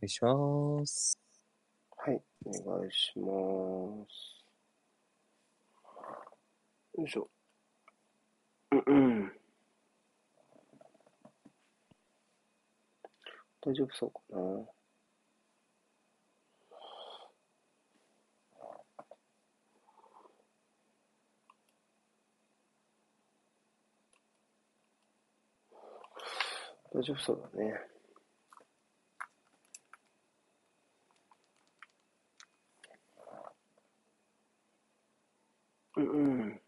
[0.00, 1.18] 願いします。
[1.96, 3.26] はい、お願いしま
[4.06, 4.38] す。
[6.96, 7.28] よいしょ。
[8.70, 8.92] うんう
[9.24, 9.32] ん。
[13.60, 14.38] 大丈夫そうかな。
[26.90, 27.97] 大丈夫そうだね。
[35.98, 36.60] うんうん。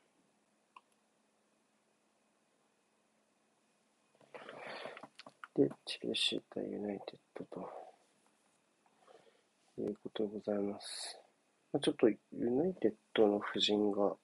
[5.55, 7.71] で、チェルシー対ユナイテッドと
[9.79, 11.17] いうことでございます。
[11.73, 14.17] まあ、ちょっとユナイテッドの布陣が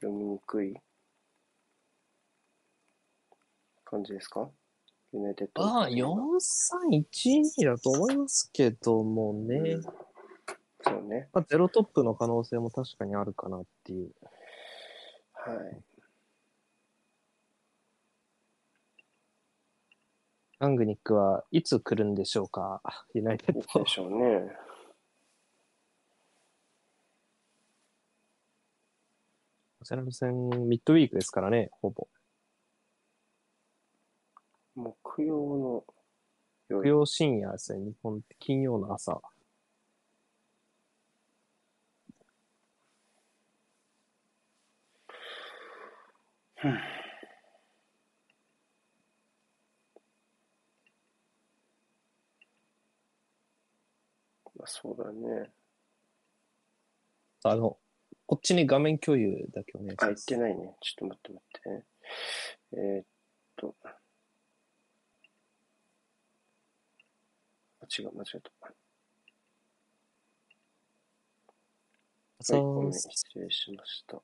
[0.00, 0.76] 読みにくい
[3.84, 4.48] 感じですか？
[5.12, 6.22] ユナイテッドのああ、布陣が
[7.58, 9.56] 4-3-1-2だと思いますけどもね。
[9.56, 10.09] うん
[10.82, 11.28] そうね。
[11.32, 14.12] まあ、ゼロトップの可能性も確かにあるかなっていう。
[15.34, 15.82] はい。
[20.58, 22.82] ラングニックはいつ来るんでしょうか？
[23.14, 23.88] ユナイテッドで。
[23.88, 24.54] しょうね。
[29.80, 32.08] アーセナル戦ミッドウィークですからね、ほぼ。
[34.74, 35.84] 木曜の
[36.68, 36.88] 木夜。
[36.88, 39.22] 曜深夜ですね、日本金曜の朝。
[46.62, 46.70] ま
[54.64, 55.50] あ、そうだね。
[57.44, 57.78] あの、
[58.26, 60.26] こっちに画面共有だけお願いしあ、言っます。
[60.26, 60.76] てないね。
[60.80, 61.86] ちょっと待って待ってね。
[62.72, 63.06] えーっ
[63.56, 63.74] と。
[63.82, 63.96] あ、
[67.98, 68.50] 違う、間違えた。
[72.52, 74.22] はい、ごめ失礼しました。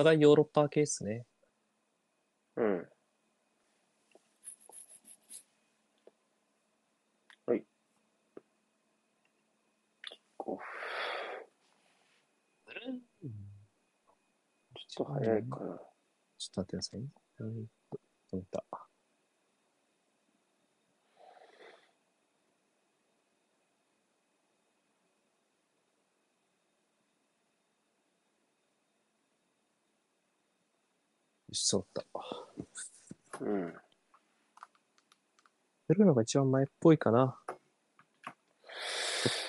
[0.00, 1.26] 互いヨーロッパ系ですね。
[2.56, 2.88] うん。
[7.46, 7.64] はい。
[10.38, 10.64] こう、
[14.88, 15.66] ちょっと早いかな。
[16.38, 17.06] ちょっと待ってくださいね。
[17.40, 17.66] うん
[18.32, 18.64] 止めた。
[31.54, 32.20] し、そうだった。
[33.44, 33.72] うん。
[35.88, 37.38] やるのが一番前っぽいかな。
[37.46, 37.50] ち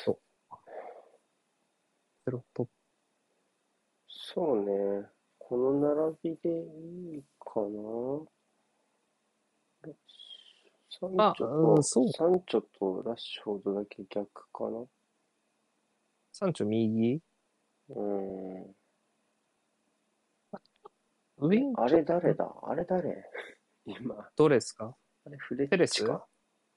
[0.07, 0.19] ょっと。
[2.25, 2.72] ゼロトップ。
[4.07, 5.06] そうね。
[5.38, 5.73] この
[6.22, 6.51] 並びでい
[7.19, 8.25] いかな。
[10.89, 14.85] サンチあョと、うんそうサンチョとラッシュフォードだけ逆かな。
[16.31, 17.22] サンチョ右？
[17.89, 18.75] うん。
[21.44, 22.53] ウィンあれ誰だ？
[22.62, 23.25] あれ誰？
[23.85, 24.29] 今。
[24.35, 24.96] どれですか？
[25.25, 26.28] あれフレッチか？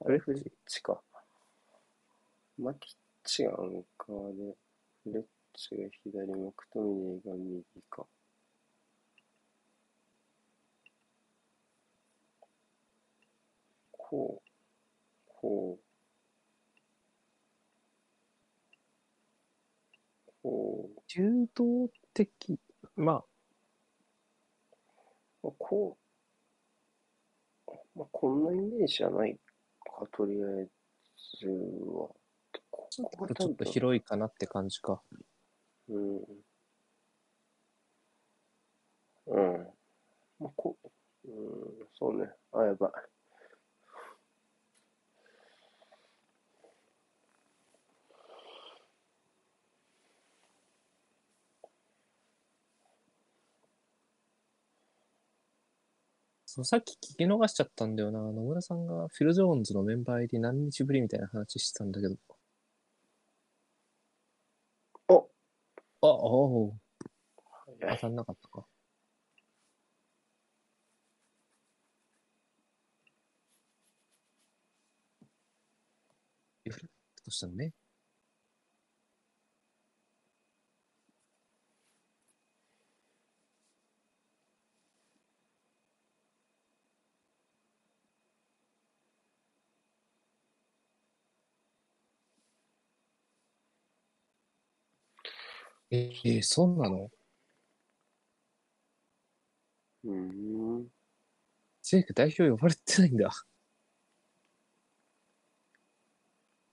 [0.07, 1.03] あれフレッチか。
[2.57, 4.57] マキッチがアンカーで、
[5.05, 8.07] フレッチが左、マクトミネーが右か。
[13.91, 14.49] こう、
[15.27, 15.85] こう、
[20.43, 22.59] こう、柔道的。
[22.97, 23.25] まあ、
[25.45, 25.99] まあ、こ
[27.67, 29.37] う、まあ、こんなイメージじゃない
[29.85, 30.69] か、とりあえ
[31.39, 32.09] ずは。
[32.71, 35.03] ここがちょっと広いかなって感じか。
[35.89, 36.17] うん。
[39.27, 39.69] うん。
[40.39, 41.33] まあ、こう、う
[41.85, 42.31] ん、そうね。
[42.53, 43.14] あ、やばい。
[56.55, 58.21] そうさっき聞き逃しちゃったんだよな。
[58.21, 62.15] 野村さんがフィル・ジョーンズのメンバー入り何日ぶりみたいな話してたんだけど。
[65.09, 65.29] お
[66.03, 66.77] あ、おお。
[67.81, 68.67] 早い当たんなかったか。
[76.65, 77.73] リフレクトしたのね。
[95.91, 97.11] えー、そんなの？
[100.05, 100.13] うー
[100.81, 100.89] ん。
[101.83, 103.31] ジェイク代表呼ばれてないんだ。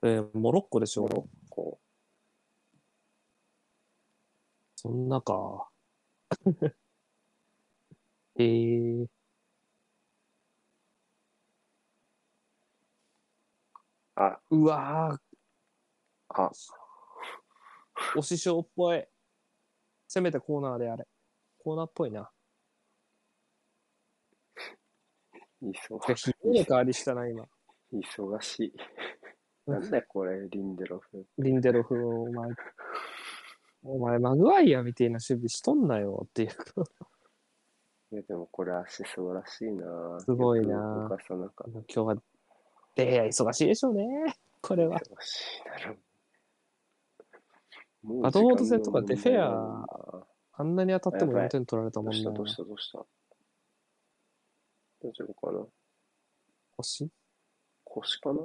[0.02, 1.02] えー、モロッコでしょ？
[1.02, 1.80] モロッコ。
[4.76, 5.68] そんなか。
[8.38, 9.06] えー、
[14.16, 15.18] あ、うわ
[16.28, 16.81] あ、ー、
[18.16, 19.04] お師匠っぽい。
[20.08, 21.06] せめてコーナーであれ。
[21.58, 22.30] コーナーっぽいな。
[25.62, 27.44] 忙しひどいの代わりしたな、今。
[27.44, 27.46] い。
[28.00, 28.72] 忙しい。
[29.70, 31.24] なんだよこれ、リンデロフ。
[31.38, 32.50] リンデロフ、お前、
[33.84, 36.48] お前、マグワイアみたいな守備しとんなよっていう。
[38.12, 42.16] いや、でもこれ足素晴らしいなすごいな動かさなかっ今日は、
[42.96, 44.04] で、忙しいでしょうね。
[44.60, 45.00] これは。
[45.00, 45.06] た。
[45.06, 45.94] 忙しいだろ。
[45.94, 46.00] も
[48.04, 52.78] バドフォード戦とか時間のでフェアあんなに当たってもやばい4点取られたもんなどうしたどう。
[52.78, 53.16] したどうし
[55.00, 55.66] た大丈夫かな
[56.76, 57.08] 腰？
[57.84, 58.40] 腰かな？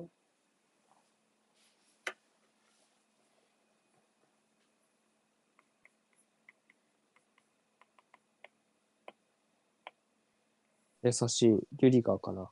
[11.03, 11.49] 優しい。
[11.49, 12.49] リュリガーかな。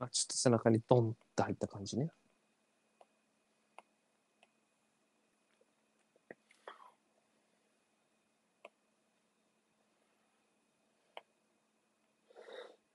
[0.00, 2.10] あ、ちょっと背中にドンって入った感じね。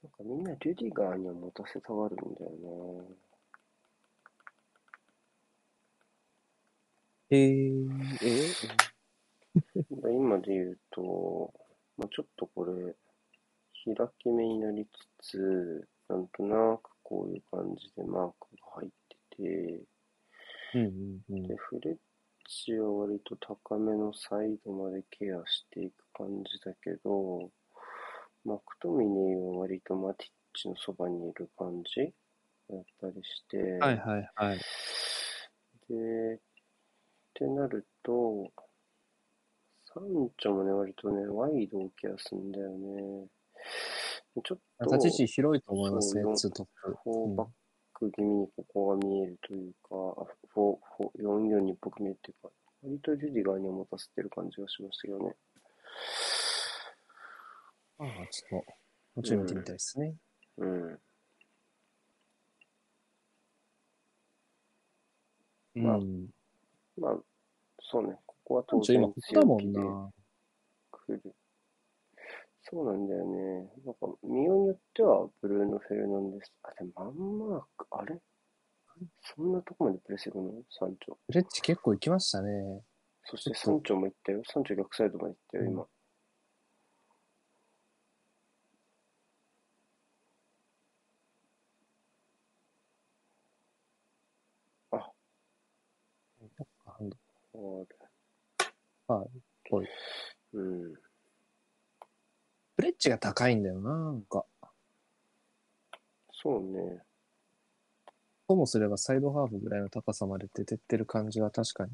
[0.04, 3.06] なんかみんなリュディガーには持たせたがるんだよ
[7.30, 7.90] えー、
[8.22, 8.50] え？
[9.90, 10.10] な。
[10.12, 11.54] 今で言うと、
[11.98, 12.96] まあ、ちょっとこれ、
[13.86, 14.86] 開き目になり
[15.22, 18.90] つつ、なんとなくこういう感じでマークが入っ
[19.30, 19.44] てて、
[20.74, 21.56] うんうんうんで、。
[21.56, 21.98] フレッ
[22.48, 27.52] チは割と高めのサイドまでケアしていく感じだけど、
[28.44, 32.12] マクトミネーは割とマティッチのそばにいる感じ？
[32.70, 34.58] だったりして、はいはいはい。
[35.90, 36.40] で、っ
[37.36, 38.52] てなると、
[39.94, 43.28] サンチョもね、割とね、ワイドをケアすんだよね。
[44.42, 46.98] ちょっと、立ち位置広いと思いますねツートップ。
[47.04, 47.48] フォーバッ
[47.94, 52.50] ク気味にここが見えるというか、あ four four 4-4-2っぽく見えるというか、
[52.82, 55.36] 割とリュディガーには持たせてる感じがしましたけどね。
[58.00, 58.66] ああ、ちょっと、も
[59.18, 60.16] うちょい見てみたいですね。
[60.58, 61.00] うん。
[65.76, 65.84] うん。
[65.84, 66.00] まあ
[66.98, 67.18] まあ、
[67.82, 70.12] そうね、ここは当ちょ、今、然ここだも強気でんな。
[70.92, 71.36] 来る。
[72.64, 73.70] そうなんだよね。
[73.86, 76.54] なんか、見ようによっては、ブルーノ・フェルナンデス。
[76.64, 78.22] あ、でも、マンマーク、あれ？
[79.22, 80.64] そんなとこまでプレス行くの？
[80.70, 81.16] サンチョ。
[81.26, 82.84] フレッチ結構行きましたね。
[83.26, 84.42] そしてサンチョも行ったよ。
[84.46, 85.88] サンチョ逆サイドまで行ったよ、うん今。
[96.86, 97.18] ハンド
[99.08, 99.88] あはい
[100.54, 100.94] うん。
[102.84, 104.44] フレッチが高いんだよな、なんか。
[106.34, 107.02] そうね。
[108.46, 111.92] ともすればサイドハーフぐらいの高さまで出てってる感じが確かに。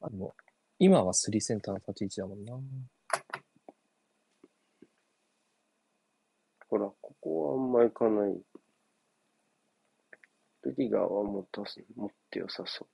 [0.00, 0.32] あの、
[0.78, 2.52] 今はスリーセンターの立ち位置だもんな。
[6.68, 8.40] ほら、ここはあんま行かない。
[10.62, 12.93] ルディガーは持たす、持って良さそう。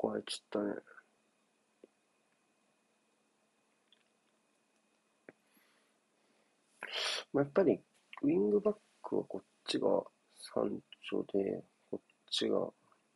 [0.00, 0.74] あここは行っちゃったね。
[7.32, 7.80] まあ、やっぱり、
[8.22, 9.88] ウィングバックはこっちが
[10.38, 12.58] サンチョで、こっちが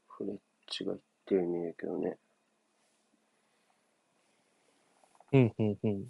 [0.09, 0.37] フレッ
[0.69, 2.19] チがいってるように見えるけどね。
[5.33, 6.09] うん、うん、うん。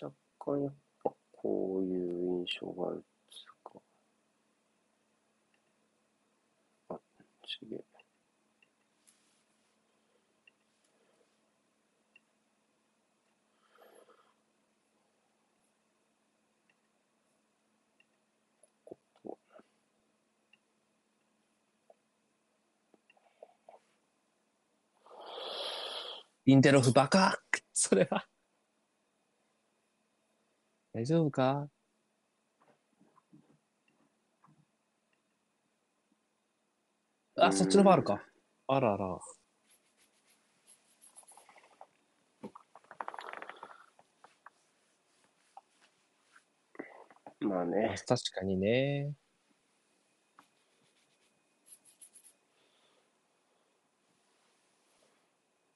[0.00, 0.74] 若干やっ
[1.04, 3.80] ぱこういう印象があるっつうか。
[6.88, 7.00] あ、
[7.46, 7.91] ちげえ。
[26.44, 27.40] インテロフバカ
[27.72, 28.26] それは。
[30.92, 31.68] 大丈夫か？
[37.36, 38.22] あ、うんそっちのファールか。
[38.66, 39.18] あらら。
[47.40, 49.14] まあね、確かにね。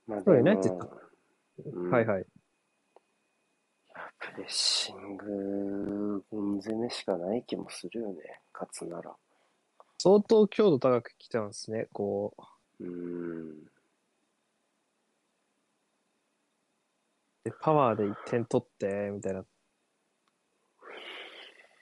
[0.06, 0.88] まあそうよねって言った
[1.64, 2.26] うんはいはい。
[4.18, 9.14] プレッシング、ゴン攻めしかない気もするよね、勝つなら。
[9.98, 11.88] 相当強度高く来てますね。
[11.92, 12.34] こ
[12.80, 12.84] う。
[12.84, 13.64] うーん。
[17.44, 19.44] で、パワーで1点取って、みたいな。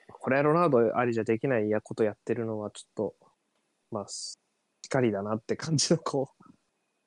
[0.09, 3.15] これはロナウドありじゃできないやことやってるのはちょっと、
[3.91, 4.07] まあ、
[4.83, 6.31] 光だなって感じのこ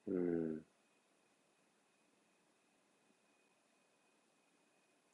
[0.07, 0.12] う。
[0.12, 0.62] うん。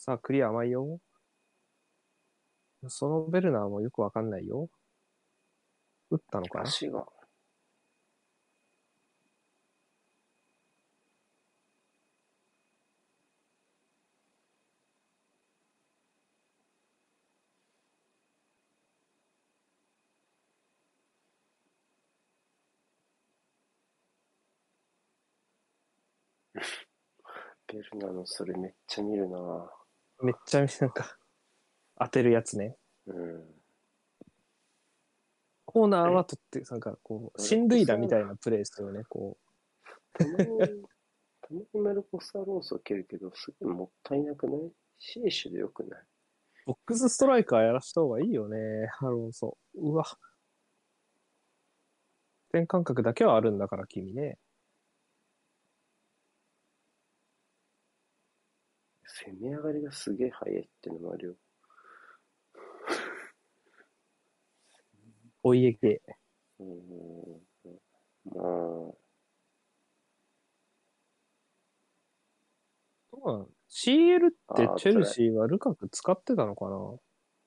[0.06, 1.00] さあ、クリア甘いよ。
[2.90, 4.70] そのベルナーもよくわかんないよ。
[6.12, 6.60] 打ったのか？
[6.60, 7.06] な足が。
[27.68, 29.83] ベルナのそれめっちゃ見るな
[30.24, 31.18] めっちゃなんか、
[32.00, 32.78] 当てるやつね。
[33.06, 33.44] うん。
[35.66, 39.04] コーナーは取って、なんかこう、進塁打みたいなプレーですよね。
[39.10, 39.38] こ
[40.14, 44.72] たまに、たまにマルコス・アロンソ蹴るけど、すごいもったいなくない？
[45.00, 46.00] シエシュでよくない？
[46.00, 46.06] う
[46.68, 48.58] ボックスストライカーやらした方がいいよね、
[49.02, 49.58] アロンソ。
[49.76, 50.06] うわ。
[52.52, 54.38] 点感覚だけはあるんだから、君ね。
[59.16, 61.36] 攻め上がりがすげえ速いってのもあるよ。
[65.44, 66.02] お家芸。
[66.60, 66.68] うん。
[68.26, 68.46] まあ、
[73.24, 76.96] まあ CL ってチェルシーはルカク使ってたのかな？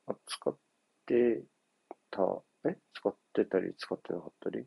[0.09, 0.57] あ使っ
[1.07, 1.43] て
[2.11, 2.23] た、
[2.69, 2.77] え？
[2.95, 4.65] 使ってたり使ってなかったり？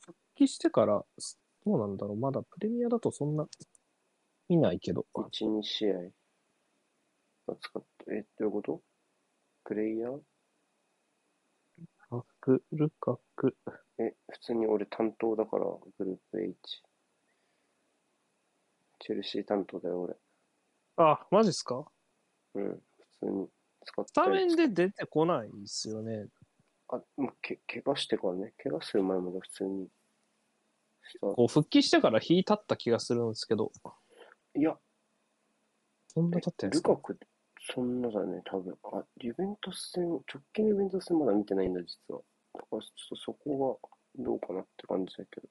[0.00, 1.04] 復帰してから、
[1.66, 2.16] どうなんだろう？
[2.16, 3.46] まだプレミアだとそんな
[4.50, 5.06] 見ないけど。
[5.14, 5.94] ?1、2試合
[7.46, 8.82] あ使って、え、どういうこと？
[9.64, 10.16] プレイヤー？
[10.16, 10.22] ル
[12.10, 13.56] カク、ルカク。
[13.98, 15.66] え、普通に俺担当だから、
[15.98, 16.82] グループ H。
[18.98, 20.16] チェルシー担当だよ、俺。
[20.96, 21.86] あ、マジっすか？
[22.54, 22.80] うん、普
[23.20, 23.48] 通に
[23.84, 26.26] 使っスタメンで出てこないですよね。
[26.88, 28.52] あ、もうけ、怪我してからね。
[28.60, 29.88] 怪我する前まで普通に。
[31.20, 33.72] こう復帰してから日立った気がするんですけど、
[34.56, 34.76] いや、
[36.08, 36.90] そんな経ってんですか？
[36.90, 37.18] ルカク、
[37.72, 38.76] そんなだね、多分。
[38.84, 42.20] あ、ユベントス戦、直近のユベントス戦まだ見てないんだ、実は。
[42.54, 43.80] だからちょっとそこ
[44.16, 45.48] がどうかなって感じだけど。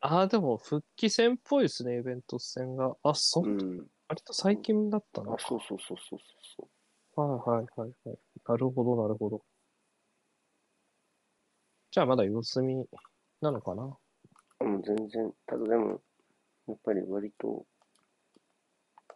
[0.00, 2.96] ああ、でも復帰戦っぽいですね、イベント戦が。
[3.02, 3.86] あ、そ、うん。
[4.08, 5.34] 割と最近だったな。
[5.34, 6.18] あ、そうそうそうそう
[6.56, 6.68] そ
[7.16, 8.18] うはいはいはいはい。
[8.46, 9.42] なるほど、なるほど。
[11.90, 12.86] じゃあまだ様子見
[13.42, 13.98] なのかな？
[14.58, 14.68] そう。
[14.68, 16.00] もう全然、ただでも、
[16.68, 17.66] やっぱり割と、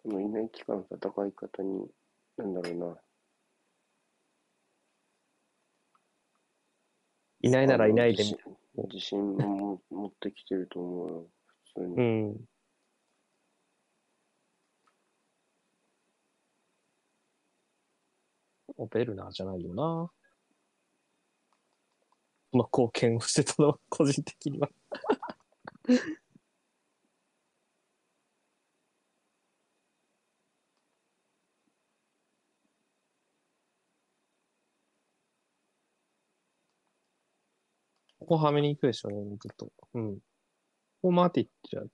[0.05, 1.89] このいない期間の戦い方に、
[2.37, 2.97] なんだろうな。
[7.41, 8.23] いないならいないで
[8.93, 11.27] 自信も持ってきてると思うよ、
[11.75, 11.95] 普通に。
[11.97, 12.37] うん。
[18.77, 20.11] おベルナーじゃないよな。
[22.53, 24.69] この貢献をしてたのは、個人的には。
[38.25, 39.71] ここはめに行くでしょうね、ずっと。
[39.93, 40.15] うん。
[40.17, 40.23] こ
[41.03, 41.85] こマーティッチは、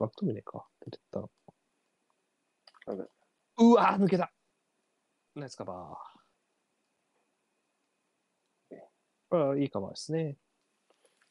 [0.00, 0.66] マクトミネか。
[0.80, 1.20] 出てった
[3.58, 4.32] うわー抜けた
[5.34, 8.76] ナイスカバー。
[9.28, 10.38] これはいいカバーですね。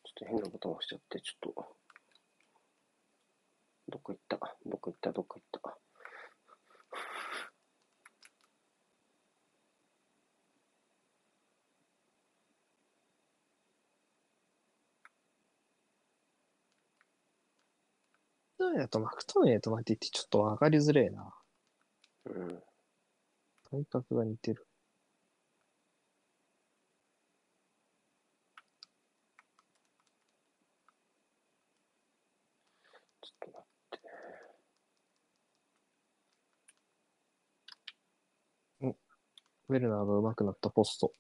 [0.03, 1.65] ちょっと変なボタン押しちゃって、ちょっと。
[3.89, 4.38] どっか行った？
[4.38, 5.77] どっか行った、どっか行った？
[18.67, 21.33] トミネとマクトミネとマーティッチちょっと分かりづれえな。
[22.25, 22.63] うん。
[23.71, 24.67] 体格が似てる。
[33.21, 33.65] ちょっと待
[38.89, 38.97] って。
[39.69, 41.13] ウェルナーが上手くなったポスト。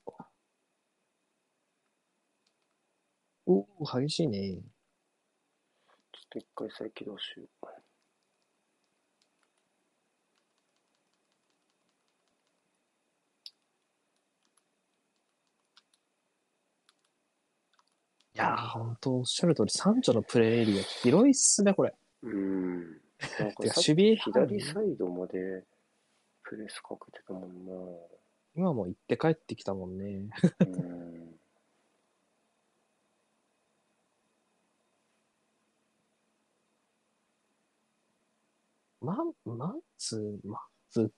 [3.45, 4.61] おお、激しいね。
[6.29, 7.67] ちょっと一回再起動しよう。
[18.33, 21.95] いやー、ほんと、おっしゃる通り、三女のプレイエリア、広いっすね、これ。
[22.21, 23.01] うん。
[23.57, 25.63] 守備左サイドまで
[26.43, 27.71] プレスかけてたもんな。
[28.55, 30.29] 今も行って帰ってきたもんね。
[30.59, 31.16] うん。
[39.07, 40.59] マン、マンツー、マン
[40.89, 41.09] ツー、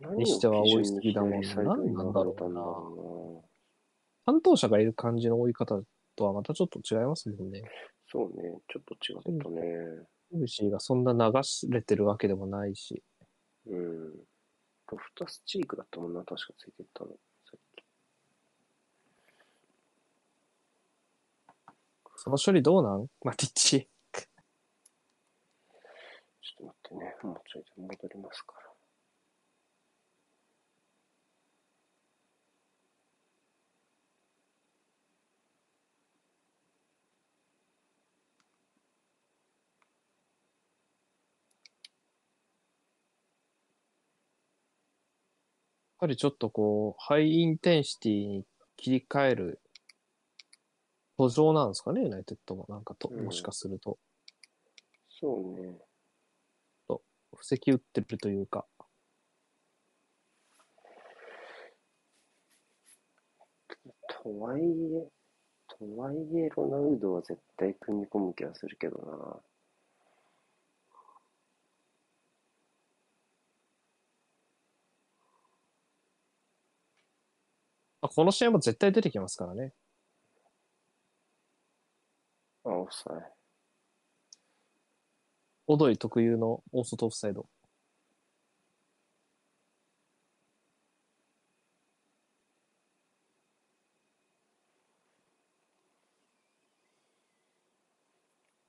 [0.00, 3.48] 何にしてはを基準追いすぎだもんな左サイドに流れたんだろう
[4.26, 5.80] 担当者がいる感じの追い方
[6.16, 7.60] とはまたちょっと違いますもんね。
[7.60, 7.68] な。
[8.10, 9.62] そうね、ちょっと違ったね。
[10.32, 11.32] ウルシーがそんな流
[11.70, 13.00] れてるわけでもないし。
[13.68, 14.10] うん。
[14.90, 17.10] ロフタスチークだったもんな、確かついてったの。
[22.16, 23.06] その処理どうなん？
[23.22, 23.88] マティッチ。
[26.46, 28.60] ちょっと待ってね、もうちょいで戻りますから。
[28.60, 28.66] や
[45.98, 48.44] っぱりちょっとこう、 high intensity に
[48.76, 49.60] 切り替える
[51.16, 52.66] 途上なんですかね、ユナイテッドも。
[52.68, 53.98] なんかと、うんもしかすると。
[55.08, 55.85] そうね。
[57.36, 58.66] 布石打ってるというか。
[64.22, 65.08] とはいえ、
[65.68, 69.40] とはいえ、ロナウドは絶対組み込む気がするけどな。
[78.00, 79.74] まあこの試合も絶対出てきますからね。
[82.64, 83.35] あ、オフサイ。
[85.68, 87.46] オドイ特有の大外オフサイド。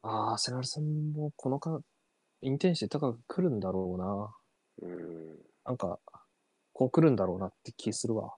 [0.01, 1.79] ああ、アセナル戦もこのか、
[2.41, 4.35] インテンシティ高く来るんだろ
[4.83, 4.89] うな。
[4.89, 5.37] うん。
[5.65, 5.99] なんか、
[6.73, 8.35] こう来るんだろうなって気するわ。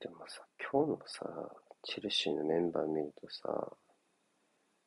[0.00, 0.40] でもさ、
[0.72, 1.26] 今日のさ、
[1.82, 3.76] チェルシーのメンバー見るとさ、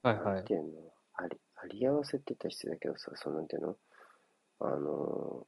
[0.02, 0.36] はいはい。
[0.36, 0.68] なんていうの、
[1.14, 3.76] あり、あり合わせって言ったら失礼だけどさ、そのなんていうの、
[4.60, 5.48] あの、も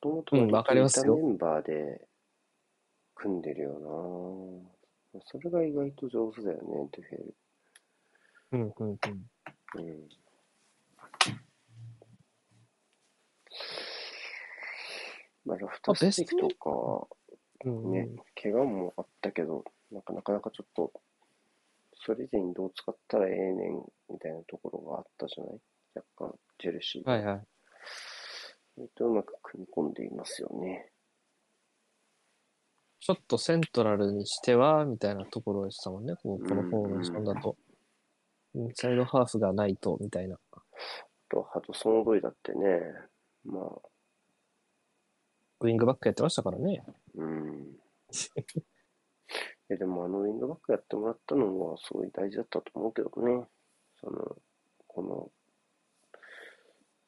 [0.00, 2.06] ともとうんわかりますよメンバーで
[3.14, 4.68] 組んでるよ
[5.14, 7.34] なそれが意外と上手だよね、トゥフェル。
[8.52, 8.98] うんうんうん。
[9.74, 10.08] うん。
[15.46, 17.17] まあ、ロフトスティックとうん
[17.64, 18.08] うん、か、ね、
[18.40, 20.92] 怪我もあったけど、なんかなかなかちょっと、
[21.94, 25.60] それ以前にどう使ったらええねんみたいなところがあったじゃない？
[25.94, 27.10] 若干、チェルシーで。
[27.10, 27.46] はいはい。
[28.76, 30.92] 割とうまく組み込んでいますよね。
[33.00, 36.14] ちょっとセントラルにしては、みたいなところでしたもんね。
[36.22, 37.56] こうこのフォーメーションだと。
[38.54, 40.38] インサイドハーフがないと、みたいな。
[40.52, 40.60] あ
[41.28, 42.80] と、ハドソン・オドイだってね、
[43.44, 43.64] まあ、
[45.60, 46.84] ウィングバックやってましたからね。
[47.14, 47.78] うん。
[49.70, 53.46] え、でもあのウィングバックやってもらったのはすごい大事だったと思うけどね。
[54.00, 54.36] その、
[54.86, 55.30] この、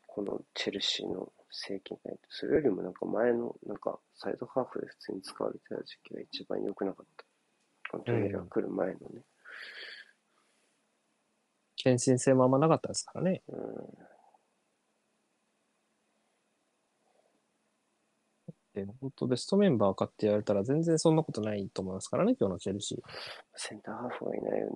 [0.06, 7.24] このチェルシーの政権内それよりもなんか前の、なんかサイドハーフで普通に使われてた時期が一番良くなかった。
[7.98, 9.22] トイレが来る前のね。
[11.76, 13.42] 献身性もあんまなかったですからね。
[13.48, 13.60] うん。
[18.86, 22.98] で、本当ベストメンバーかって言われたら全然そんなことないと思いますからね、今日のチェルシー。
[23.56, 24.72] センターハーフがいないよね。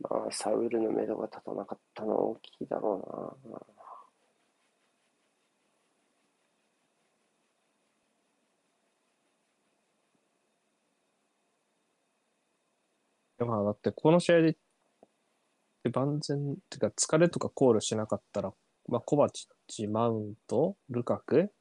[0.00, 3.60] まあ、サウルの目処が立たなかったのは大きいだろうな。
[13.46, 14.56] まあ、だってこの試合で、
[15.84, 18.52] で万全、ってか疲れとか考慮しなかったら、
[18.88, 19.48] まあ、コバチ
[19.88, 21.52] マウント、ルカク、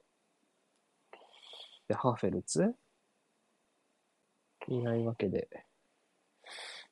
[1.87, 2.75] で、ハーフェルツ？
[4.67, 5.47] いないわけで。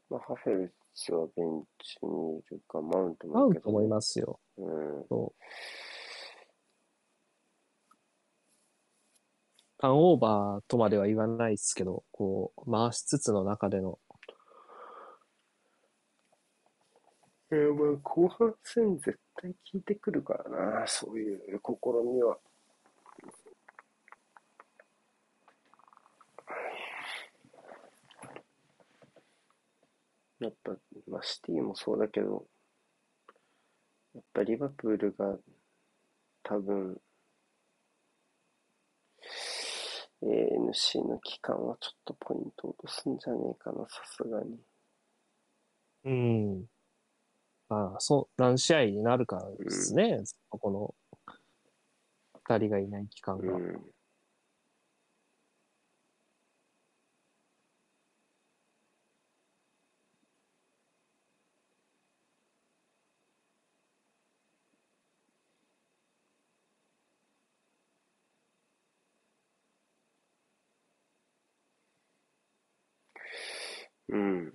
[0.10, 4.40] まあ、ハフェルツはベンチにいるか、マウントマもいるけど、ウントもいますよ。
[4.58, 5.06] うん。
[5.10, 5.34] そ
[9.78, 14.00] ターンオーバーとまでは言わないですけど、こう、回しつつの中での、
[17.52, 22.38] えー、まあ、後半戦絶対効いてくるからな、そういう試みは。
[30.40, 30.76] やっぱ、
[31.08, 32.46] まあ、シティもそうだけど、
[34.14, 35.38] やっぱリバプールが
[36.44, 37.00] 多分、
[40.22, 44.60] ANC の期間はちょっとポイント落とすんじゃねえかな、さすがに。
[46.04, 46.75] うん。
[47.70, 50.96] まあ、そう、何試合になるかですね、この、
[52.48, 53.54] 二人がいない期間が。
[53.54, 53.92] うん。
[74.10, 74.54] うん。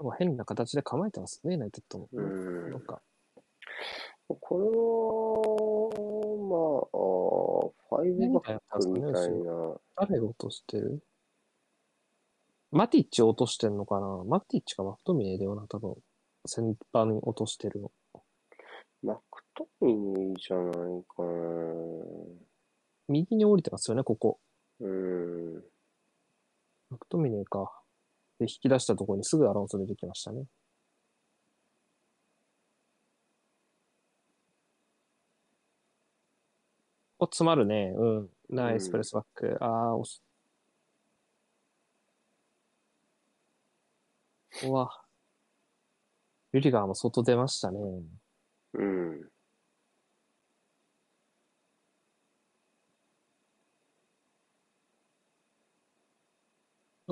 [0.00, 2.08] なんか変な形で構えてますね、ナイテッドも。
[2.12, 3.02] うんなんか、
[4.28, 6.10] これは、
[6.48, 6.56] ま
[6.88, 6.98] あ、
[7.88, 11.02] ファイブバックみたいな、誰が落としてる？
[12.70, 14.24] マティッチ落としてんのかな？
[14.24, 15.96] マティッチかマクトミネーだよな、多分。
[16.46, 17.90] 先端に落としてるの。
[19.02, 20.72] マクトミネじゃない
[21.14, 21.28] かな。
[23.08, 24.38] 右に降りてますよね、ここ。
[24.80, 25.62] うん。
[26.88, 27.79] マクトミネーか。
[28.40, 30.44] で、引き出したところにすぐアロンソ出てきましたね。
[37.18, 37.92] お、詰まるね。
[37.94, 38.30] うん。
[38.48, 39.56] ナイスプレスバック。
[39.60, 40.22] ああ、押し。
[44.64, 44.90] うわ。
[46.52, 47.78] ユリガーも外出ましたね。
[48.74, 49.30] うん。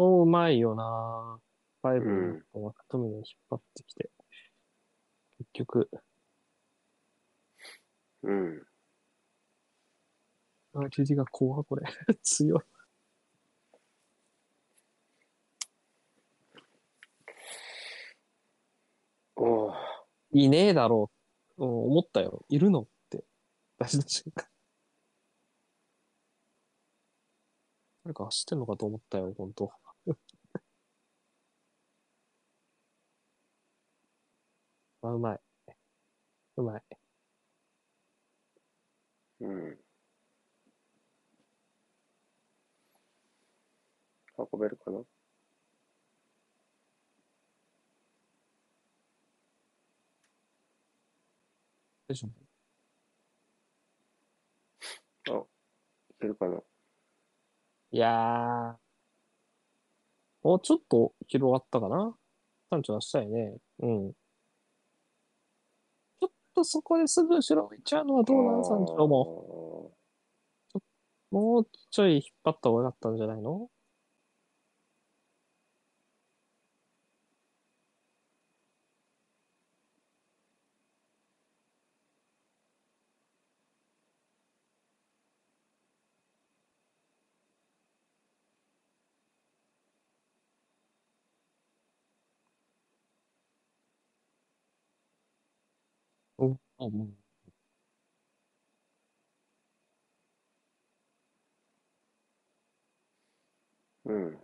[0.01, 1.41] おー、うまいよな。
[1.83, 4.11] ファイブうんのマクトミネー引っ張ってきて。
[5.39, 5.91] 結局、
[8.23, 8.63] うん。
[10.75, 11.83] あ、ユリガー怖これ。
[12.23, 12.61] 強い。
[19.37, 19.75] おー
[20.33, 21.11] いねえだろ
[21.59, 21.65] う。
[21.65, 22.45] うん思ったよ。
[22.49, 23.25] いるのって。
[23.79, 24.47] 出した瞬間。
[28.05, 29.71] 誰か走ってんのかと思ったよ、本当
[35.03, 35.41] あ、うまい。
[36.57, 36.83] うまい。
[39.41, 39.79] うん。
[44.37, 45.01] 運べるかな？
[52.09, 52.49] 大丈夫
[56.11, 56.61] いけるかな？
[57.93, 58.79] いやー。
[60.43, 62.15] もうちょっと広がったかな？
[62.71, 63.57] 単調出したいね。
[63.81, 64.18] うん。
[66.59, 67.69] とそこですぐ後ろ。
[67.69, 69.93] 向いちゃうのはどうなん三丁も。
[71.31, 73.69] もうちょい引っ張った方が良かったんじゃないの？
[96.79, 97.17] うん。
[104.05, 104.35] うんうん。
[104.35, 104.39] い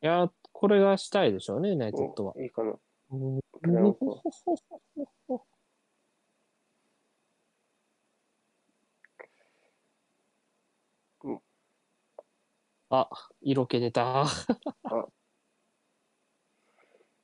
[0.00, 2.34] やー、これがしたいでしょうね、ユナイテッドは。
[2.36, 2.74] おいいかな
[3.10, 4.00] うんプランか
[11.24, 11.40] うん
[12.88, 13.08] あ、
[13.40, 14.26] 色気出た。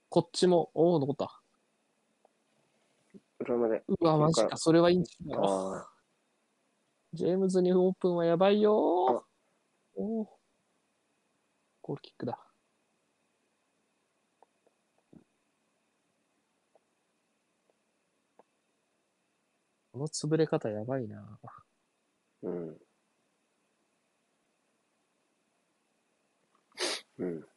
[0.08, 1.41] こっちも、おお、残った。
[3.42, 3.82] 裏まで。
[3.86, 5.86] うわ、マジか、それはいいんじゃないあ
[7.12, 9.26] ジェームズにオープンはやばいよ。
[9.94, 10.26] おー
[11.82, 12.38] ゴールキックだ。
[19.92, 21.38] この潰れ方やばいな。
[22.42, 22.76] うん。
[27.18, 27.51] うん。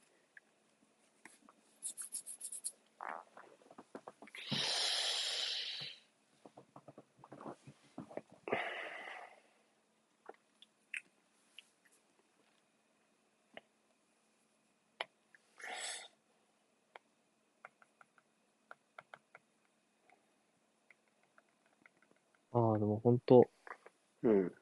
[22.56, 23.50] ああ、でも本当、
[24.24, 24.54] うん。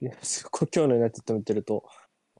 [0.00, 1.84] いや、 すごい今日のユナイテッド見てると、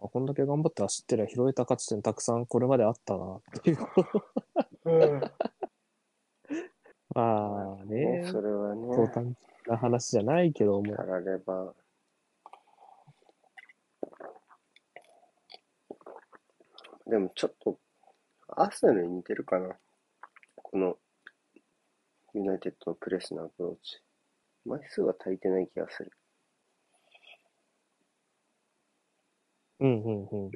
[0.00, 3.78] あこんだけ頑張って走ってりゃ拾えた勝ち点たくさんこれまであったなっていう。
[7.14, 11.74] まあね、それはそうね、単純な話じゃないけども、たられば。
[17.06, 17.80] でもちょっと、
[18.46, 19.76] アーセナルに似てるかな。
[20.54, 20.98] この、
[22.32, 24.00] ユナイテッドのプレスのアプローチ。
[24.64, 26.12] 枚数は足りてない気がする。
[29.80, 30.50] うんうんうん。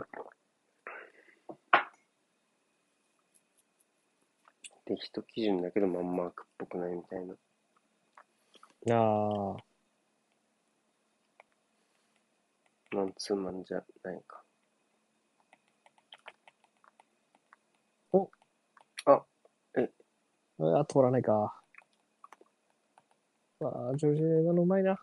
[4.86, 7.34] で、一基準だけどマンマークっぽくないみたいな。
[8.94, 9.64] ああ、
[12.92, 14.42] マンツーマンじゃないか。
[18.12, 18.30] お
[19.06, 19.24] あ、
[20.58, 21.65] あ通らないか。
[23.60, 24.98] わあ、ジョージ映画のうまいな。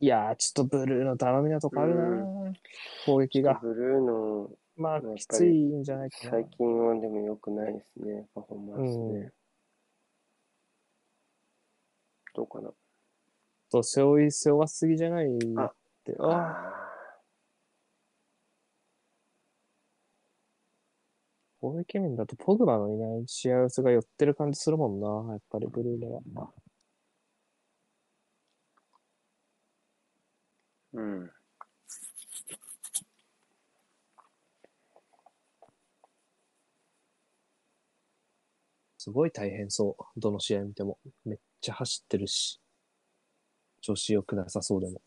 [0.00, 2.52] いやー、ちょっとブルーの頼みなとこあるな、
[3.04, 3.54] 攻撃が。
[3.54, 6.30] ブルーのまあきついんじゃないかな。
[6.30, 9.18] 最近はでも良くないですね、パフォーマンスね。
[9.20, 9.32] うん
[12.38, 12.70] どうかな。
[13.68, 15.38] と、背負い、背負わすぎじゃないっ
[16.04, 16.14] て。
[16.20, 16.78] ああ、あ
[21.60, 26.52] 攻撃面だとポグバのいない試合が寄ってる感じするもんな、やっぱりブルーのは。
[30.94, 31.30] ーうん。
[38.96, 40.20] すごい大変そう。
[40.20, 40.98] どの試合見ても。
[41.24, 42.60] めっっちゃ走ってるし。
[43.80, 45.00] 調子良くなさそうでも。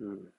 [0.00, 0.32] うん。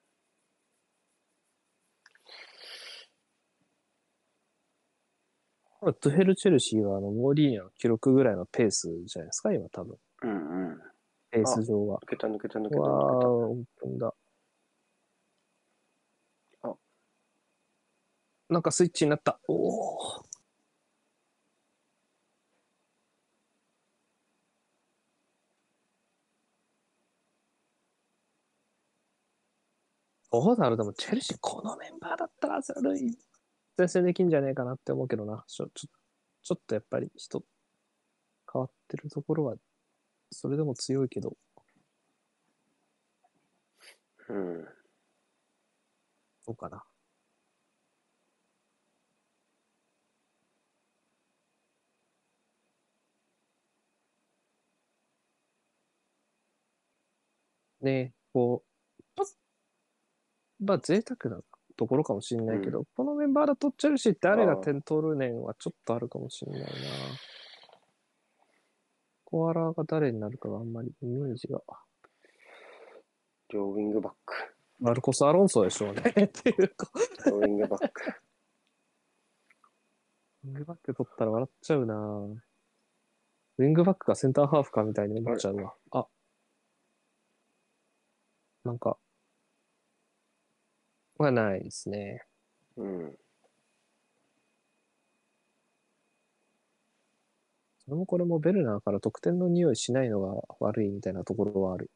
[6.00, 9.97] トゥヘル・チェルシーはあのモーリーニョの記録ぐらいのペースじゃないですか、今多分。
[10.24, 10.80] うんうん。
[11.32, 12.00] ペース上は。
[12.06, 14.13] 抜けた抜けた抜けたうわー、抜オープンだ。
[16.63, 16.74] あ
[18.50, 19.39] なんかスイッチになった。
[19.47, 20.30] おお。
[30.31, 32.97] どうだろうでも、チェルシーこのメンバーだったら、それ、
[33.77, 35.43] 全然できんじゃねえかなって思うけどな。
[35.47, 35.89] ちょ、ちょ、
[36.43, 37.43] ちょっとやっぱり人、
[38.51, 39.55] 変わってるところは、
[40.31, 41.37] それでも強いけど。
[44.29, 44.67] うん。
[46.45, 46.83] どうかな。
[57.81, 58.70] ねこう、
[60.62, 61.41] まあ贅沢な
[61.78, 66.67] ところかもしれないけど、このメンバーだとチェルシーって誰が点取る年はちょっとあるかもしれないな。
[69.26, 71.62] コアラが誰になるかがあんまりイメージが。
[73.50, 74.36] 両ウィングバック。
[74.80, 76.02] マルコス・アロンソでしょうね。
[76.26, 76.89] っていうか、
[77.26, 78.02] 両ウィングバック。
[80.43, 81.95] ウィングバック取ったら笑っちゃうな
[83.58, 85.76] ウィングバックがセンターハーフかみたいに思っちゃうわ。
[85.91, 86.08] あ。
[88.63, 88.97] なんか、
[91.21, 92.25] はないですね。
[92.77, 93.17] うん。
[97.86, 101.91] それもこれもベルナーから得点の匂いしないのが悪いみたいなところはある。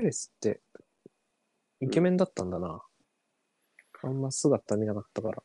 [0.00, 0.60] レスって、
[1.80, 2.82] イケメンだったんだな。
[4.02, 5.42] あんま姿見なかったから。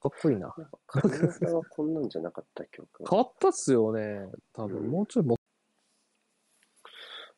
[0.00, 0.54] かっこいいな。
[0.86, 3.10] 髪型はこんなんじゃなかった記憶が。
[3.10, 4.28] 変わったっすよね。
[4.52, 5.36] 多分、うんもうちょいも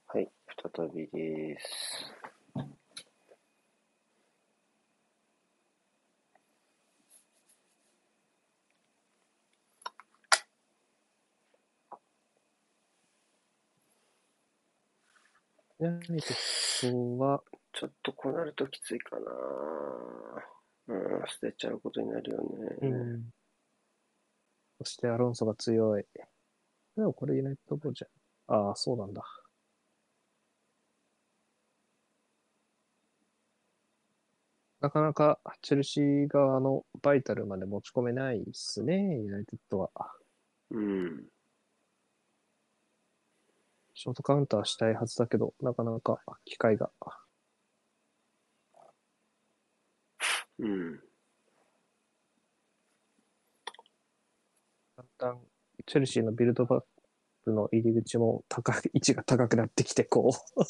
[0.07, 0.29] はい、
[0.77, 2.13] 再びです。
[15.81, 19.27] ユナイテッドは、ちょっとこうなるときついかな。
[20.89, 22.77] うん、捨てちゃうことになるよね。
[22.83, 23.31] うん。
[24.79, 26.05] そしてアロンソが強い。
[26.97, 28.55] でもこれユナイテッドボールじゃん。
[28.55, 29.23] ああ、そうなんだ。
[34.81, 39.91] なかなかチェルシー側のバイタルまで持ち込めないですね、ユナイテッドは。
[40.71, 41.25] うん。
[43.95, 46.91] ショートカウンターしたいはずだけど、なかなか機会が。
[50.59, 51.01] うん。
[54.97, 55.41] だんだん
[55.87, 56.85] チェルシーのビルドバッ
[57.45, 60.63] プの入り口も高い、 位置が高くなってきて、こう。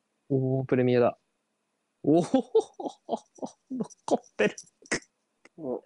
[0.30, 1.18] おー、プレミアだ。
[2.04, 2.22] おお
[3.70, 4.56] 残ってる。
[5.58, 5.82] お、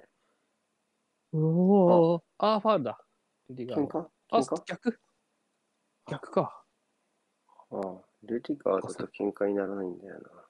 [1.33, 2.99] おおあー、ファウルだ。
[3.51, 4.99] リガー喧嘩あ喧嘩、逆
[6.09, 6.65] 逆か。
[7.71, 10.43] ああ、ルディガーだと喧嘩にならないんだよな。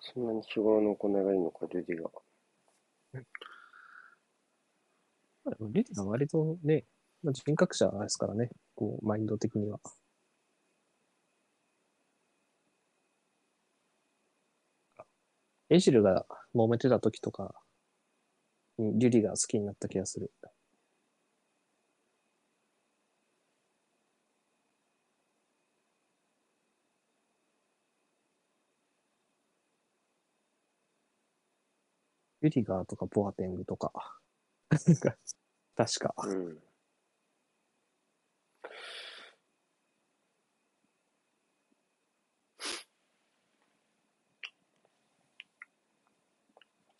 [0.00, 2.12] そんなに日頃の行いがいいのか、ルディガー。
[5.44, 6.84] まあでもリディが割とね、
[7.22, 9.80] まあ、人格者ですからね、こう、マインド的には。
[15.72, 17.52] エジルが揉めてた時とか、
[18.76, 20.30] うんリュリが好きになった気がする。
[32.42, 33.90] リュリガーとかボアテングとか。
[35.76, 36.14] 確か。
[36.26, 36.58] うん。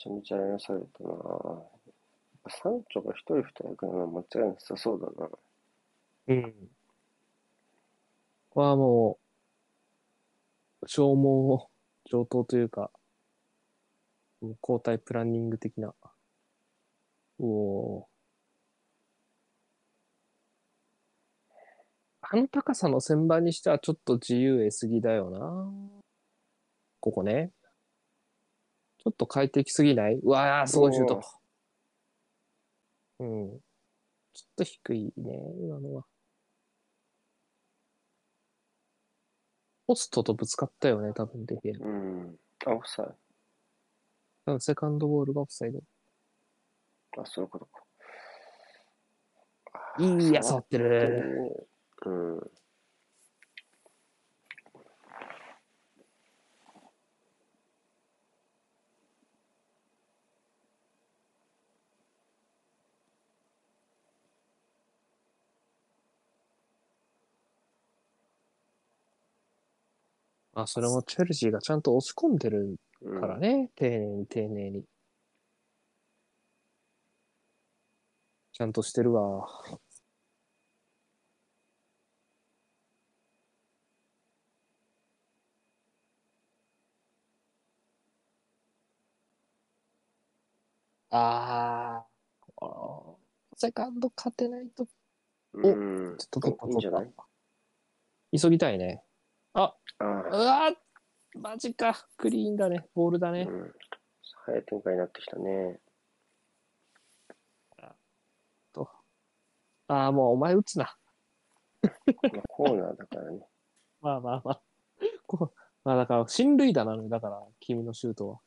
[0.03, 1.13] ちゃめちゃやらされたな
[2.49, 5.31] サンチョが一人二役なのは間違いなさそうだな。
[6.29, 6.43] うん。
[6.43, 6.51] こ
[8.51, 9.19] こはも
[10.83, 11.67] う、消耗
[12.11, 12.91] 上等というか、
[14.41, 15.95] もう交代プランニング的な。
[17.39, 18.09] おお。
[22.23, 25.71] あの高さの旋盤にしてはちょっと自由得すぎだよな。
[26.99, 27.53] ここね。
[29.03, 30.21] ちょっと快適すぎない？
[30.23, 31.21] うわー、すごいシュート。
[33.19, 33.59] うん。
[34.33, 36.05] ちょっと低いね、今のは。
[39.89, 41.79] ポストとぶつかったよね、多分デヘア。
[41.85, 42.39] うん。
[42.65, 43.07] あ、オフサイ
[44.47, 45.81] 多分セカンドボールがオフサイド。
[47.17, 47.23] ド。
[47.23, 47.83] あ、そういうことか。
[49.99, 51.69] いいや、触ってでる。
[52.07, 52.51] うん。
[70.55, 74.85] あ、それもチェルシーがちゃんと押し込んでるうんからね、丁寧に丁寧に。
[78.53, 79.47] ちゃんとしてるわ。
[91.11, 94.87] あーあー、セカンド勝てないと、
[95.55, 96.17] うん。
[96.19, 97.11] ちょっと取ったいいんじゃない？
[98.33, 99.03] 急ぎたいね。
[99.55, 102.07] あうわーマジか。
[102.17, 102.87] クリーンだね。
[102.95, 103.47] ボールだあ、ね。
[103.49, 103.73] うん。
[104.45, 105.81] 早い展開になってきたね。
[109.93, 110.97] ああ、もうお前打つな。
[111.83, 113.47] まあ、コーナーだからね。
[114.01, 114.63] まあまあまあ。
[115.27, 115.55] こう
[115.85, 117.09] まあだから、進塁打なのよ。
[117.09, 118.41] だから、君のシュートは。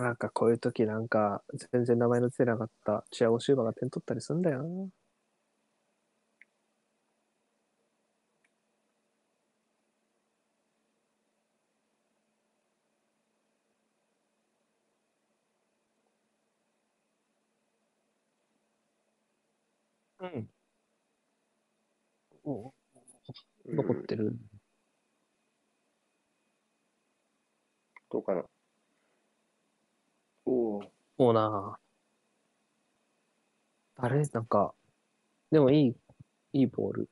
[0.00, 4.88] なんかこういう時なんか全然名前の出てなかったチアゴシューバが点取ったりするんだよな。
[20.20, 20.48] うん。
[22.44, 22.68] お
[23.66, 24.36] うん残ってる。
[31.32, 31.78] な、
[33.94, 34.74] あれなんか、
[35.50, 35.96] でもいい、
[36.52, 37.10] いいボール。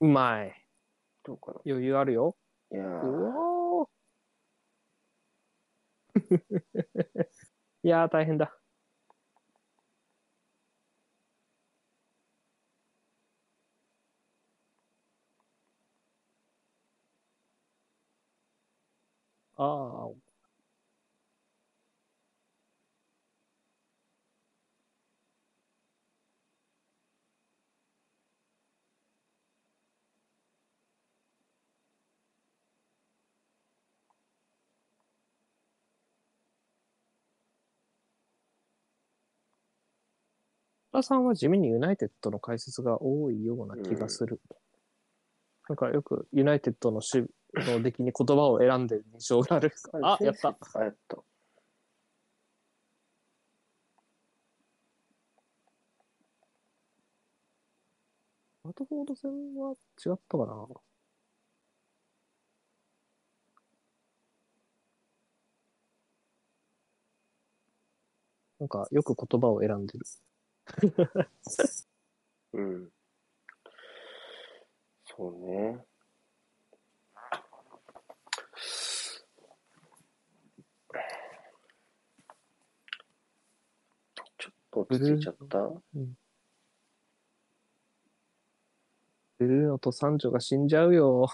[0.00, 0.59] うまい。
[1.30, 2.36] どうかな余裕あるよ。
[2.72, 3.90] いやー、おお。
[7.82, 8.58] いやー、大変だ。
[19.56, 20.19] ああ。
[40.92, 44.40] 田さんは地味にユナイテッドの解説が多いような気がする。
[45.68, 49.72] なんかよくユナイテッドの守備の出来に言葉を選んでる印象がある。
[50.02, 50.56] あ、やった。。
[50.74, 51.18] あ、やった。
[58.64, 59.72] ワトフォード戦は
[60.04, 60.66] 違ったかな？
[68.58, 70.04] なんかよく言葉を選んでる。
[72.52, 72.90] うん。
[75.04, 75.84] そうね。
[84.38, 85.58] ちょっと落ち着いちゃった
[89.38, 91.28] ブルーノとサンチョが死んじゃうよ。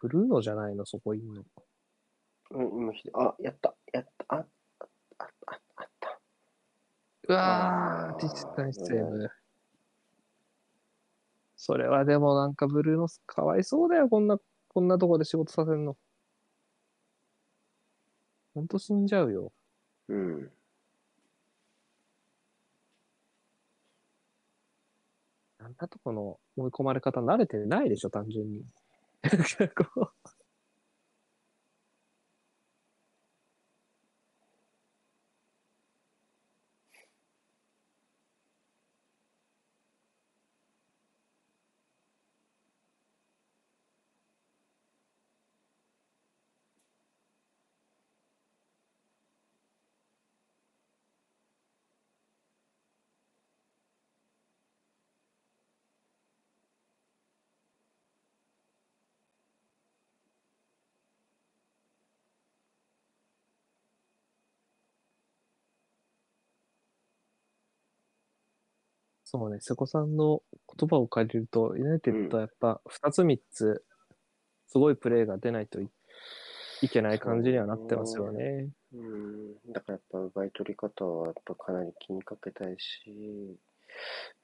[0.00, 0.86] ブルーノじゃないの？
[0.86, 1.42] そこいんの？
[2.50, 4.46] うん、今ひ、あ、やった、やった、あ、あ、
[5.18, 6.20] あ、ああった。
[7.28, 9.28] うわー、ディスタンスセーブ。
[11.56, 14.38] それはでもなんかブルーノスかわいそうだよ、こんな、
[14.68, 15.96] こんなとこで仕事させるの。
[18.54, 19.52] ほんと死んじゃうよ。
[20.08, 20.50] うん。
[25.58, 28.64] あんなとこの追い込まれ方慣れてないでしょ、単純に。
[29.74, 30.37] こ う
[69.30, 70.42] そうね、瀬古さんの
[70.78, 73.84] 言葉を借りると、ユナイテッドはやっぱ2つ3つ、
[74.68, 75.90] すごいプレーが出ないとい
[76.80, 78.70] いけない感じにはなってますよね。
[78.94, 79.54] うん。
[79.70, 83.58] だからやっぱ奪い取り方はやっぱかなり気にかけたいし、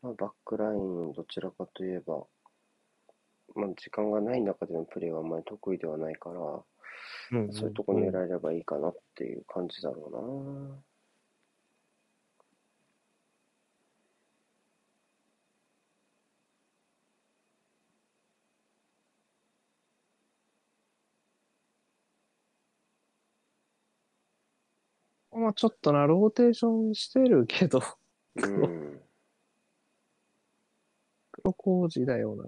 [0.03, 2.27] まあバックラインどちらかといえば、
[3.55, 10.94] まあ時間がない中でのプレーはあんまり得意ではないから、うんそういうとこに狙えればいいかなっていう感じだろうな。
[25.55, 27.81] まあちょっとな、ローテーションしてるけど、
[28.37, 29.01] うん。
[31.33, 32.45] 黒工事だよな。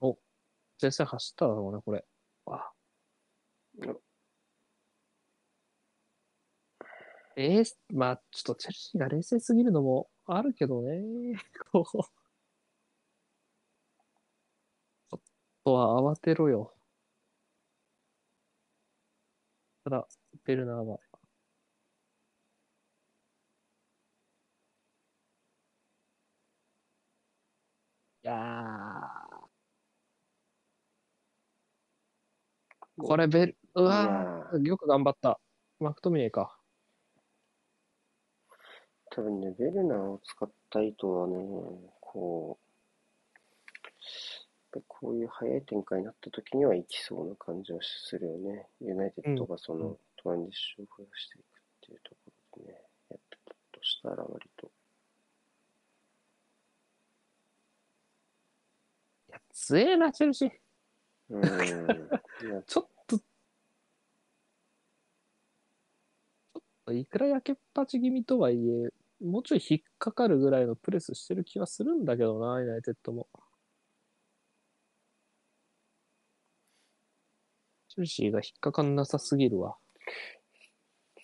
[0.00, 0.18] お、
[0.82, 2.04] 実際走っただろうね、これ。
[2.46, 2.75] あお
[7.36, 11.36] えー、まあ、ちょっとチェルシーが冷静すぎるのもあるけどね。
[11.72, 12.02] こう。
[15.10, 15.20] ちょっ
[15.64, 16.72] とは慌てろよ。
[19.84, 20.06] ただ、
[20.44, 21.00] ベルナーは。
[28.22, 29.46] いやー。
[32.98, 35.38] これベル、うわよく頑張った。
[35.80, 36.56] マクトミネーか。
[39.10, 41.36] 多分ね、ベルナーを使った意図はね、
[42.00, 42.58] こ
[44.72, 48.66] う、こういう早い展開になった時には行きそうな感じはするよね。
[48.80, 51.48] ユナイテッドがそのうんトランジッションを増やしていくっ
[51.86, 52.78] ていうところでね、
[53.10, 54.70] やってたとしたら割と。
[59.28, 60.50] いや、強えな、チェルシー。
[61.30, 61.46] うーん。
[62.46, 63.22] いや ちょっと、ちょっ
[66.54, 66.62] と
[66.92, 73.28] いくら焼けっぱち気味とはいえ、もうちょい引っかかるぐらいのプレスしてる気はするんだけどな、ユナイテッドも。
[77.88, 79.76] チェルシーが引っかかんなさすぎるわ。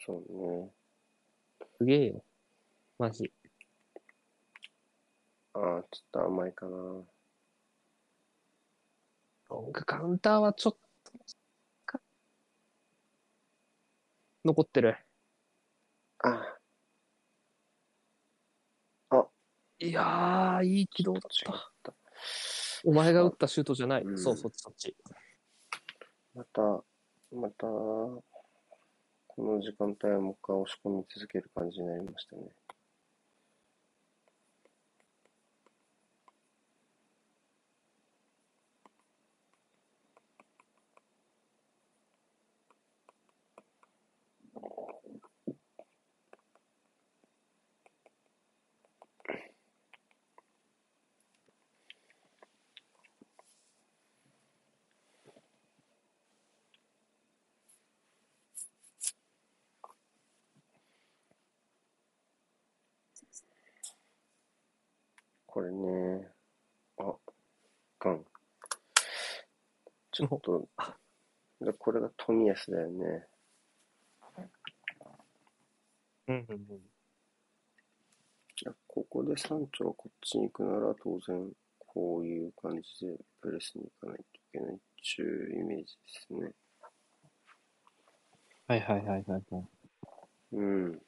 [0.05, 0.71] そうね。
[1.79, 2.25] すげえよ。
[2.99, 3.33] マジ。
[5.55, 6.73] ああ、ちょっと甘いかな。
[9.51, 11.13] ロングカウンターはちょっと
[11.85, 12.01] か、
[14.45, 14.97] 残ってる。
[16.23, 16.53] あ
[19.83, 21.23] いやー、いい軌道だっ。
[21.83, 21.93] た。
[22.85, 24.03] お前が打ったシュートじゃない。
[24.03, 24.97] うんそう、そっちそっち。
[26.35, 26.63] また、
[27.33, 28.23] また、こ
[29.39, 32.43] の時間帯はもう一回押し込み続ける感じになりましたね。
[65.63, 66.29] これね、
[66.99, 67.15] あ、
[68.01, 68.25] ガン。
[70.11, 70.69] ちょっと、
[71.61, 73.27] でこれが富安だよね。
[76.27, 76.59] うんうんうん。
[76.75, 76.81] い
[78.65, 84.79] やここで山頂がこっちに行くなら当然こういう感じでプレスに行かないといけないっ
[85.17, 85.91] ていうイメージで
[86.27, 86.51] すね。
[88.67, 89.65] はいはいはいはいはい。
[90.55, 91.03] うん。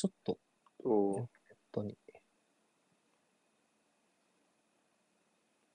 [0.00, 0.38] ちょっと、
[0.82, 1.28] お本
[1.72, 1.98] 当に。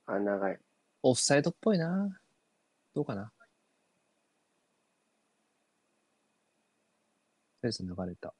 [0.08, 0.58] あ、長い。
[1.04, 2.20] オフサイドっぽいな。
[2.96, 3.26] どうかな。
[3.26, 3.32] と
[7.62, 8.34] りあえず流れた。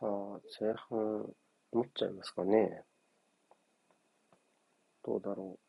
[0.00, 1.26] さあ、前半、
[1.72, 2.84] 持っちゃいますかね。
[5.04, 5.68] どうだろう。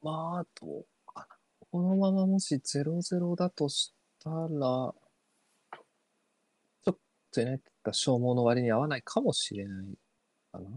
[0.00, 0.86] まあ、あと、
[1.16, 1.26] あ
[1.72, 3.92] このままもし0-0だとし
[4.22, 4.94] たら、
[6.84, 6.96] ちょっ
[7.32, 7.60] とね、
[7.90, 9.86] 消耗の割に合わないかもしれない
[10.52, 10.68] かな。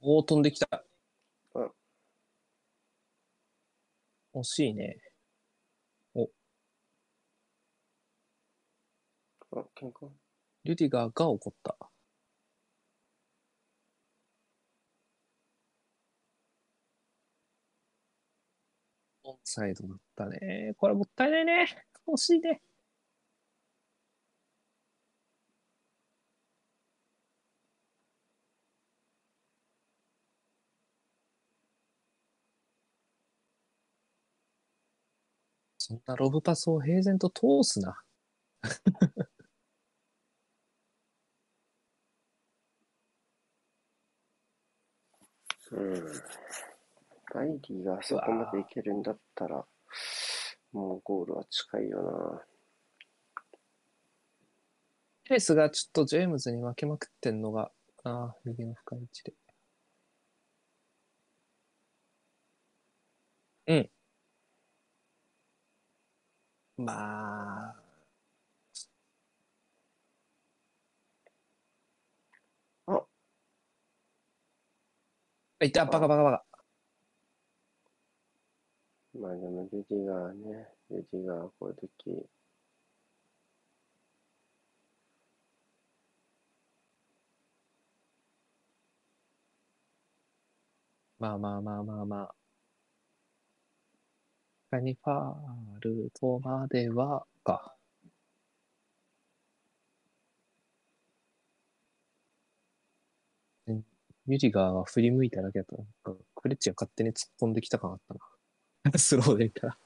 [0.00, 0.68] おー、飛んできた。
[1.54, 1.70] あ
[4.34, 4.96] 惜しいね。
[9.50, 10.08] あ、喧嘩？
[10.64, 11.76] リュディガーが怒った。
[19.24, 20.74] オンサイドだったね。
[20.78, 21.86] これもったいないね。
[22.06, 22.60] 惜しいね。
[35.88, 37.98] そんなロブパスを平然と通すな。
[45.72, 45.94] うん。
[47.32, 49.64] バイリーがあそこまでいけるんだったら、
[50.72, 52.42] もうゴールは近いよな。
[55.24, 57.70] ペレスがちょっとジェームズに負けまくってんのが、
[58.04, 59.32] ああ、右の深い位置で。
[66.78, 66.92] ま
[67.70, 67.88] あ。
[75.60, 76.44] あいった、バカバカバカ。
[79.14, 82.26] まあでもルディガーね、ルディガーはこういう時、
[91.18, 92.47] まあまあまあまあまあ。
[94.70, 97.74] カニファールとまでは、か。
[103.66, 103.84] うん
[104.26, 108.20] ユリガーが振り向いただけだと、なんかクレッチが勝手に突っ込んできた感あったな。
[108.98, 109.78] スローで見たら。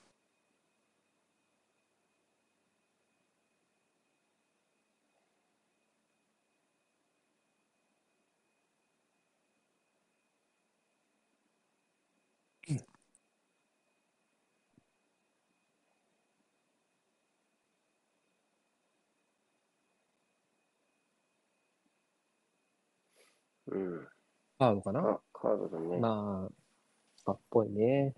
[24.71, 25.01] ードかな？
[25.01, 25.99] あ、カードだね。
[25.99, 28.15] まあ、かっぽいね。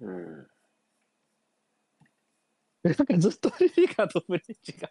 [0.00, 0.46] うん。
[2.84, 4.88] なんかずっとリリガーとブリッジが、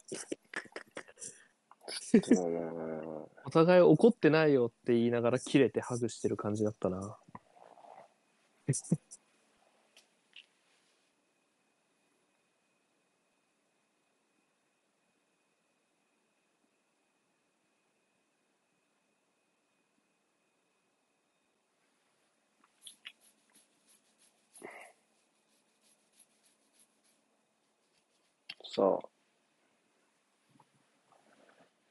[3.45, 7.17] お互い怒ってないよって言いながら切れてハグしてる感じだったな。
[28.75, 28.85] さあ、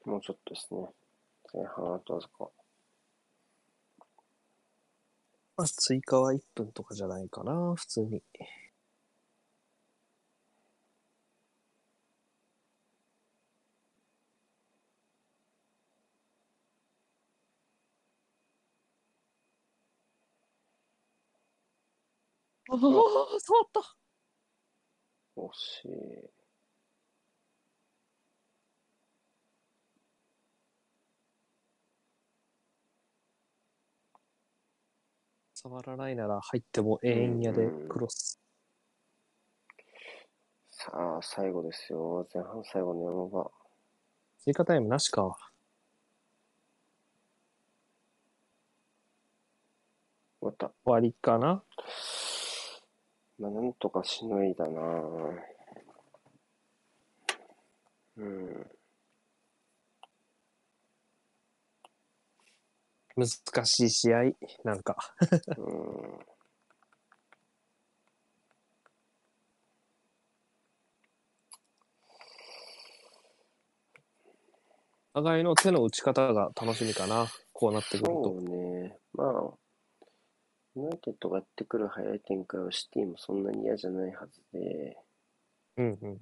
[0.08, 0.88] もうちょっとですね。
[1.52, 2.50] 前半あとわずか。
[5.56, 8.22] まあ、追加は1分とかじゃないかな、普通に。
[22.70, 22.78] ああ、
[23.40, 23.96] 触った
[25.36, 26.43] 惜しい。
[35.64, 38.38] 触らないなら入っても永遠やでクロス。
[40.70, 42.28] さあ、最後ですよ。
[42.34, 43.50] 前半最後の山場。
[44.40, 45.22] 追加タイムなしか。
[50.42, 50.66] 終わった。
[50.84, 51.62] 終わりかな？
[53.38, 54.82] まあ、なんとかしのいだな
[58.18, 58.70] うん。
[63.16, 64.32] 難しい試合、
[64.64, 64.96] なんか。
[65.56, 66.18] うん。
[75.16, 77.28] お互いの手の打ち方が楽しみかな。
[77.52, 78.32] こうなってくるそと。
[78.32, 78.98] うね。
[79.12, 79.54] まあ、
[80.74, 84.96] ユナイテッドがやってくる早い展開はシティもそんなに嫌じゃないはずで、
[85.76, 86.18] うんうん。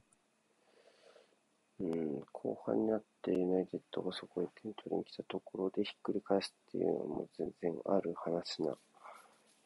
[1.83, 8.77] うん、後半になってユナイテッドがそこへ点取りに来たところでひっくり返すっていうのも全然ある話な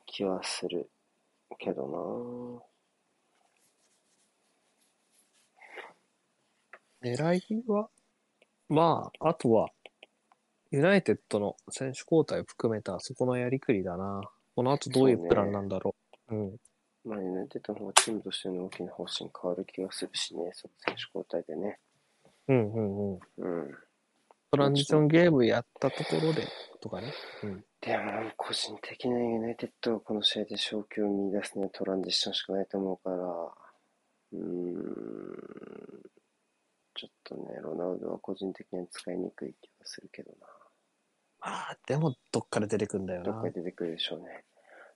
[0.07, 0.89] 気はする
[1.59, 1.87] けど
[7.05, 7.89] 狙いは、
[8.69, 9.69] まあ、あとは、
[10.73, 14.23] ユナイテッドの選手交代を含めたそこのやりくりだな。
[14.57, 15.95] この後どういうプランなんだろ
[16.31, 16.35] う。
[16.35, 16.51] うん。
[16.51, 16.57] な
[17.05, 21.79] まあユナイテッドの方がチームとしての大きな方針変わる気がするしね、その選手交代でね。
[22.49, 23.21] うんうんうん。
[23.39, 23.75] うん。
[24.51, 26.47] トランジションゲームやったところで、
[26.81, 27.13] とかね。
[27.43, 27.65] うん。
[27.81, 33.17] でも、個人的なユナイテッドはこの試合で勝機を見出すね、トランジションしかないと思うから、
[34.33, 36.03] うーん、
[36.95, 40.47] ちょっとね、ロナウドは個人的には使いにくい気がするけどな。
[41.41, 43.51] まあ、でも、どっから出てくんだよなどっか。
[43.51, 44.45] で出てくるでしょうね。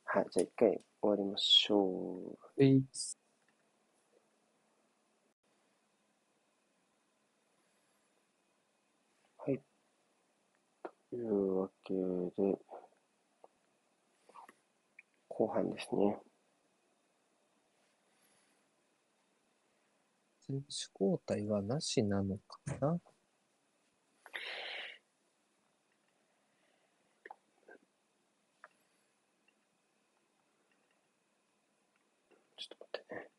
[0.05, 2.63] はい、じゃあ一回終わりましょう。
[2.63, 2.83] えい。
[11.13, 12.59] いうわけで、
[15.29, 16.19] 後半ですね。
[20.47, 20.67] 選手
[21.01, 23.01] 交代はなしなのかな
[32.57, 33.31] ちょっと待ってね。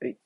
[0.00, 0.18] はい。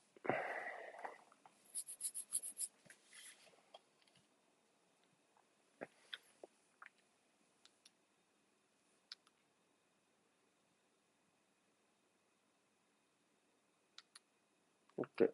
[14.98, 15.28] オッケー。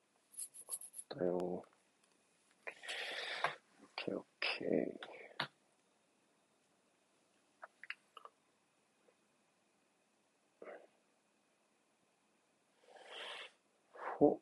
[1.23, 1.37] だよ。
[1.37, 1.63] オ
[3.85, 5.47] ッケーオッケー。
[14.19, 14.41] ほ。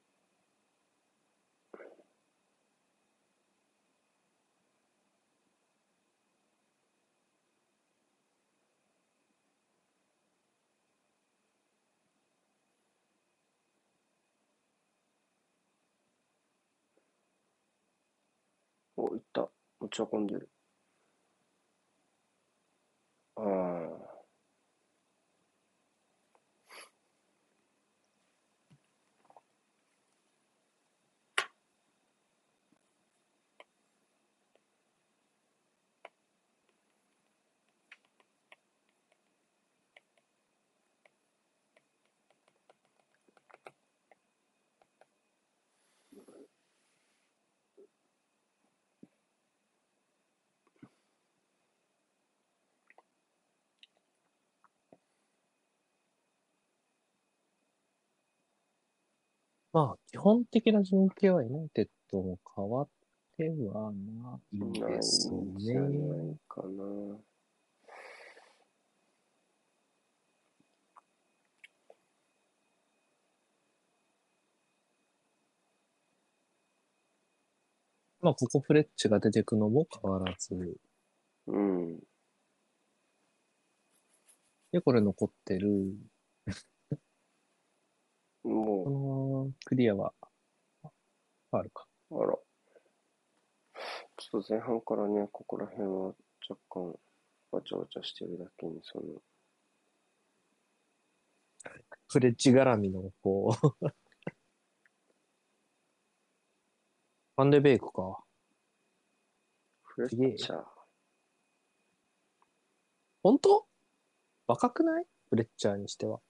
[19.00, 19.48] お、いった。
[19.80, 20.50] 持ち運んでる。
[23.36, 23.69] ああ。
[59.72, 62.88] まあ、基本的な陣形はユナイテッドも変わっ
[63.36, 65.88] てはないないですんじゃね。
[65.88, 67.18] ないかな。
[78.20, 80.78] まあ、ここフレッチが出てくのも変わらず。
[81.46, 82.00] うん。
[84.72, 85.96] で、これ残ってる。
[88.50, 90.12] もこのクリアは、
[91.52, 91.86] あるか。
[92.10, 92.38] う、あら。
[94.16, 96.14] ちょっと前半からね、ここら辺は
[96.48, 96.94] 若干
[97.52, 99.04] わちゃわちゃしてるだけに、その、
[102.08, 103.90] フレッチ絡みの、こう。
[107.36, 108.22] ファンデベイクか。
[109.82, 110.64] フレッチャー。
[113.22, 113.66] 本当
[114.46, 116.20] 若くないフレッチャーにしては。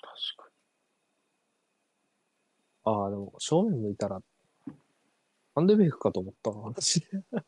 [0.00, 0.45] 確か
[2.86, 7.04] ああ、でも正面向いたら、ファンデベイクかと思ったな、私。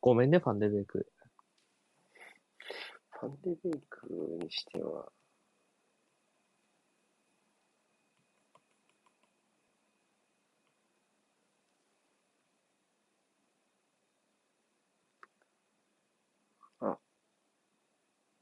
[0.00, 1.06] ごめんね、ファンデベイク。
[3.20, 5.12] ファンデベイクにしては、
[16.82, 16.98] あ、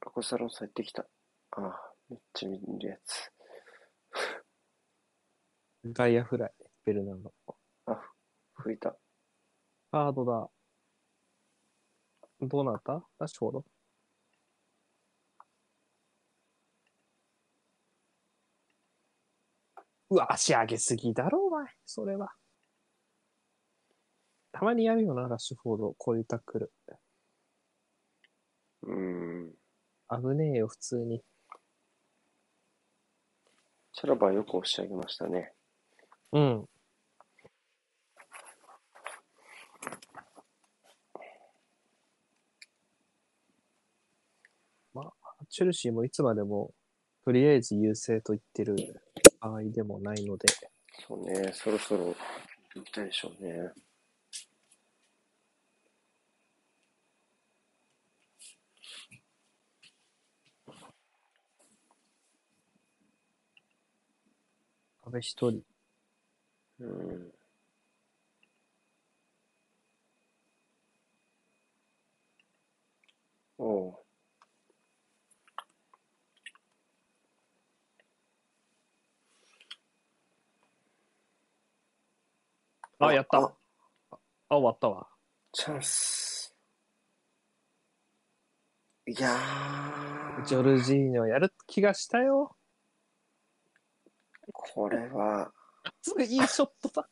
[0.01, 1.03] ロコサロンさん入ってきた。
[1.51, 3.31] ああ、めっちゃ見るやつ。
[5.85, 6.51] ガイアフライ、
[6.85, 7.33] ベルナード。
[7.85, 8.01] あ、
[8.55, 8.97] 吹いた。
[9.91, 10.49] ハードだ。
[12.41, 12.93] どうなった？
[13.19, 13.65] ラッシュフォード
[20.09, 21.65] うわ、足上げすぎだろ、お前。
[21.85, 22.31] それは。
[24.51, 25.93] たまにやるよな、ラッシュフォード。
[25.97, 26.71] こういうタックル。
[28.83, 29.53] うーん。
[30.09, 31.23] 危ねえよ、普通に。
[33.99, 35.53] チャラバーよく押し上げましたね。
[36.31, 36.65] うん。
[44.93, 45.11] まあ、
[45.49, 46.75] チェルシーもいつまでも、
[47.25, 48.75] とりあえず優勢と言ってる
[49.39, 50.45] 場合でもないので、
[51.07, 52.15] そうね、そろそろ
[52.75, 53.71] 行きたいでしょうね。
[65.11, 65.63] 壁一人。
[66.79, 67.31] うん。
[73.57, 73.95] おう。
[82.99, 83.37] あ、やった。
[83.37, 83.53] あ
[84.49, 85.07] あ、終わったわ。
[85.53, 86.53] チャンス。
[89.05, 92.56] いやー、ジョルジーニョやる気がしたよ。
[94.53, 95.51] これは、
[96.01, 97.09] すごいいいショットだ。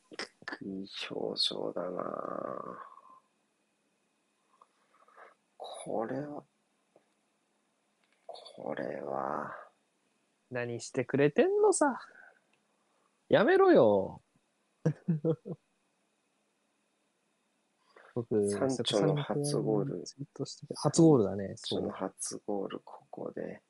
[0.61, 2.03] いい表情だな
[5.57, 6.43] これは、
[8.25, 9.53] これは、
[10.51, 11.99] 何してくれてんのさ。
[13.29, 14.21] やめろよ。
[18.13, 20.03] 僕、サンチョの初ゴール
[20.75, 21.53] 初ゴールだね。
[21.57, 21.91] その。
[21.91, 23.61] 初ゴール、ここで。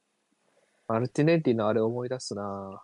[0.87, 2.83] マルティネッリのあれ思い出すな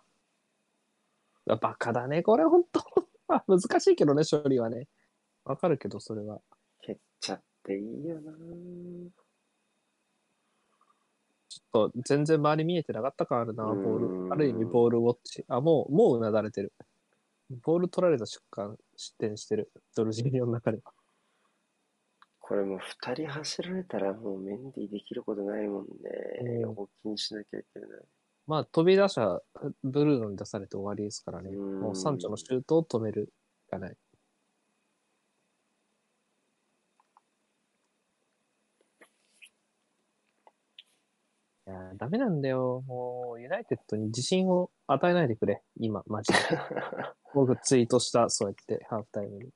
[1.46, 2.80] バカだね、これほんと。
[3.28, 4.88] あ難しいけどね、処理はね。
[5.44, 6.40] わかるけど、それは。
[6.80, 8.32] 蹴っちゃっていいよな
[11.48, 14.32] ちょっと全然周り見えてなかった感あるな、ボーうんル。
[14.34, 15.44] ある意味ボールウォッチ。
[15.48, 16.72] あ、もう、もううなだれてる。
[17.62, 19.70] ボール取られた瞬間、失点してる。
[19.94, 20.92] ドルジーニョの中では。
[22.40, 25.90] これもう2人走られたらもうメンディーできることないもんね。
[26.42, 27.88] うんにしなきゃいけない。
[28.46, 29.40] まあ、飛び出者、
[29.84, 31.50] ブルーノに出されて終わりですからね。
[31.50, 33.32] うんもうサンチョのシュートを止める
[33.66, 33.96] しかない。
[41.66, 42.82] いやー、ダメなんだよ。
[42.86, 45.62] もう、ユナイテッドに自信を与えないでくれ。
[45.76, 46.38] 今、マジで。
[47.34, 49.52] 僕ツイートした、そうやって、ハーフタイムに。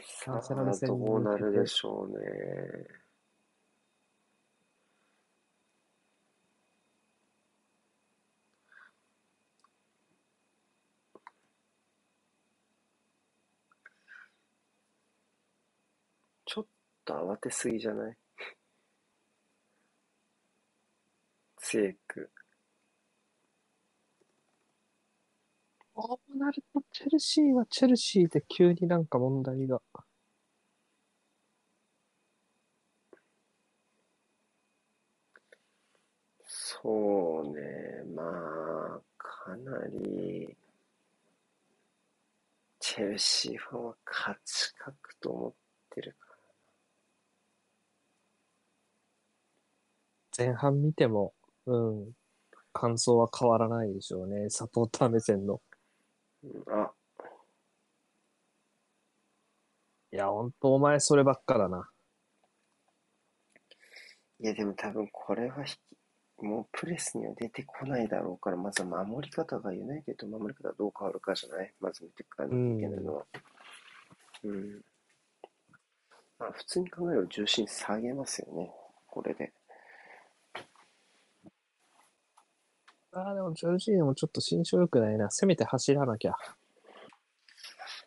[0.00, 3.05] さあ、どうなるでしょうね。
[17.06, 18.16] と慌てすぎじゃない？
[21.58, 22.30] ツエク。
[25.94, 29.80] そうなると、チェルシーはチェルシーで急になんか問題が。
[36.48, 40.56] そうね、まあ、かなり、
[42.80, 45.52] チェルシーファンは勝ち確と思っ
[45.90, 46.16] てる
[50.36, 51.32] 前半見ても、
[51.66, 52.12] うん、
[52.72, 54.50] 感想は変わらないでしょうね。
[54.50, 55.60] サポーター目線の。
[56.66, 56.82] ら。
[56.82, 56.92] あ、
[60.12, 61.88] いや、ほんとお前そればっかだな。
[64.38, 65.64] いやでも多分これは
[66.36, 71.72] もうプレスには出てこないだろうから、まずは守り方がユナイテッドの守り方がどう変わるかじゃない？
[71.80, 73.24] まず見ていかなきゃいけないのは。
[74.44, 74.82] うん。
[76.38, 78.70] まあ普通に考えれば重心下げますよね、
[79.06, 79.54] これで。
[83.16, 85.30] ああ、でもジョルジーノもちょっと心象良くないな。
[85.30, 86.34] せめて走らなきゃ。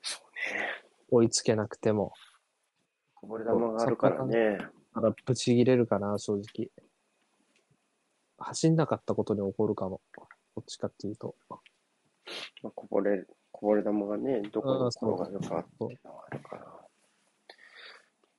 [0.03, 0.61] そうね。
[1.09, 2.13] 追いつけなくても。
[3.15, 4.59] こぼれ球があるからね。
[4.93, 6.69] ただ、ブチ切れるかな、正直。
[8.37, 9.99] 走んなかったことに怒るかも。
[10.15, 11.33] どっちかっていうと。
[11.49, 11.57] ま
[12.65, 16.87] あ、こぼれ、こぼれ球がね、どこに転がるかっていうのがあるから。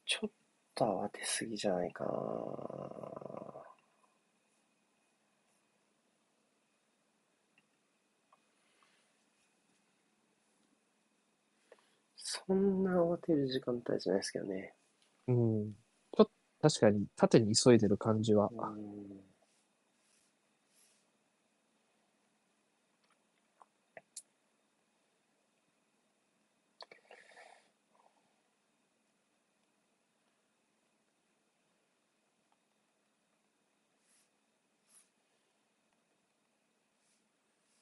[0.06, 0.30] ちょっ
[0.76, 2.10] と慌てすぎじゃないかな。
[12.32, 14.72] そんな慌てる時間帯じゃないですけどね。
[15.26, 15.72] うん。
[16.12, 16.30] ちょっと、
[16.68, 18.48] 確かに、縦に急いでる感じは。
[18.52, 19.20] うん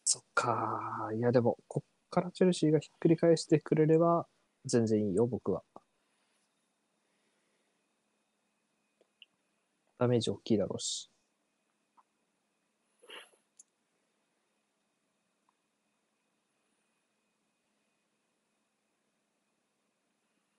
[0.05, 1.11] そっか。
[1.15, 4.27] いや、でも、こっからチェルシーがひっくり返してくれれば、
[4.69, 5.63] 全然いいよ、僕は。
[9.99, 11.11] ダメージ大きいだろうし。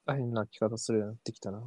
[0.05, 1.61] 大変な着方するようになってきたな。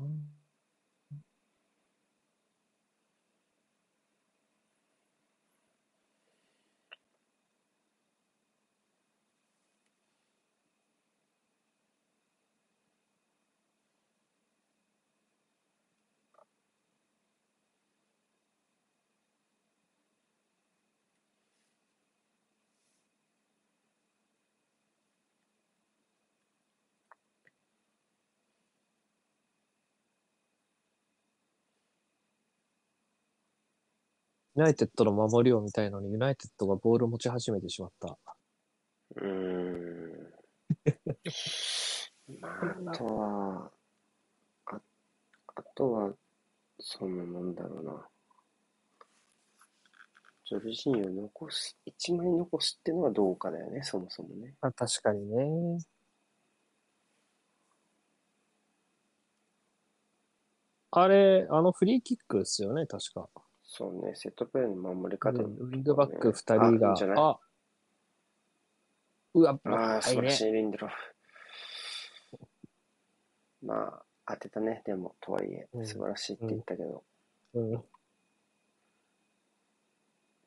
[34.55, 38.19] ユナイテッドの守りを見たいのに、ユナイテッドがボールを持ち始めてしまった。
[39.17, 40.33] うーん。
[42.39, 43.71] まあ、あとは、
[44.67, 44.81] あ、
[45.55, 46.13] あとは、
[46.79, 48.09] その、なんだろうな。
[50.45, 54.55] ジョルジーニョを残す、一枚残すっていうのはどうかだよね、そもそもね。
[54.61, 55.79] あ確かにね。
[60.91, 63.31] あれ、あのフリーキックですよね、確か。
[63.75, 67.41] そうね、セットプレーの守り方、ウィングバック2人があ
[69.33, 70.43] うわ、ああ、素晴らし。
[70.43, 70.95] い、リンデロフ。
[73.63, 77.03] まあ、当てたね、でも、とはいえう、ん素晴らしいって言ったけど。
[77.55, 77.79] うん、い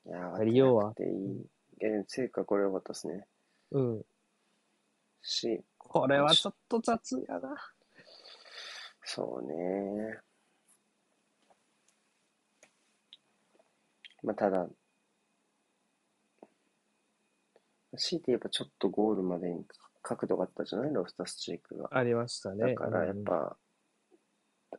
[0.04, 1.32] やー、やりようは当てなくていい。
[1.32, 1.46] い
[1.80, 3.26] や、でも、成果これ良かったですね。
[3.72, 4.06] うん。
[5.22, 7.56] し、これはちょっと雑やな。
[9.02, 10.20] そうね。
[14.26, 14.66] まあ、ただ、
[17.96, 19.64] 強いて言えばちょっとゴールまでに
[20.02, 20.92] 角度があったじゃない？
[20.92, 21.88] ロフタスチークが。
[21.92, 22.74] ありましたね。
[22.74, 23.56] だからやっぱ、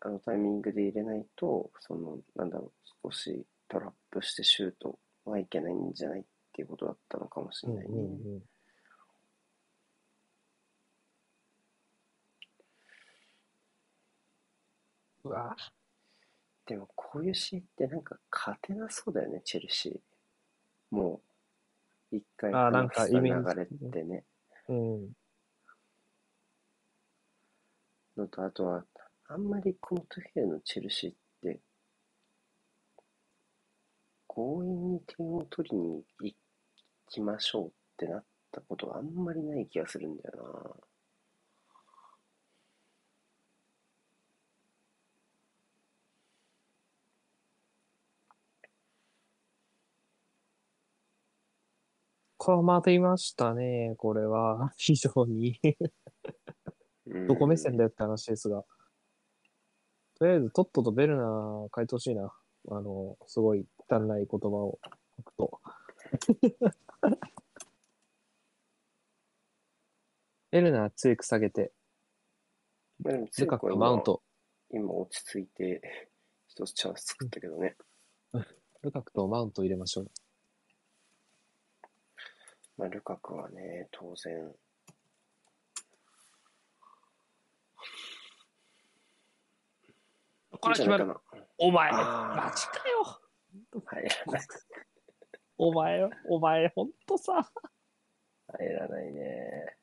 [0.01, 2.73] あのタイミングで入れないと、その、なんだろ
[3.05, 7.93] う、少しトラップしてシュートはいけないんじゃないっていうことだったのかもしうん、れないね。
[7.95, 8.41] うんうんうん
[15.23, 15.55] うわ
[16.67, 20.95] でもこういう試合ってなんか勝てなそうだよね、チェルシー。
[20.95, 21.21] も
[22.11, 24.25] う、一回あーなんか話したイメージ流れってね。
[24.67, 25.09] うん。
[28.17, 28.83] のと、あとは、
[29.29, 31.61] あんまりこのトゥヘルのチェルシーって、
[34.27, 36.35] 強引に点を取りに行
[37.09, 40.77] きましょうってなったことがあんまりない気がするんだよ
[52.47, 54.71] 困りましたね、これは。
[54.79, 55.59] 非常に。
[57.05, 57.27] な。
[57.27, 58.63] どこ目線でだよって話ですが。
[60.15, 62.33] とりあえず、トットとベルナー変えてほしいな。
[62.69, 64.79] あの、すごい汚い言葉を
[65.17, 65.59] 書くと。
[70.51, 71.73] ベルナー強く下げて、
[72.99, 74.23] まあでもルカク強くは今とマウント、
[74.69, 75.81] 今落ち着いて、
[76.47, 77.75] 一つチャンス作ったけどね。
[78.83, 80.11] ルカクとマウント入れましょう。
[82.77, 84.53] まあ、ルカクはね、当然、
[90.59, 91.15] これ決まる。
[91.57, 93.19] お前、マジかよ。
[93.73, 93.81] な。
[93.85, 94.41] 入らない。
[95.57, 97.51] お前、お前、ほんとさ。
[98.47, 99.75] 入らないね。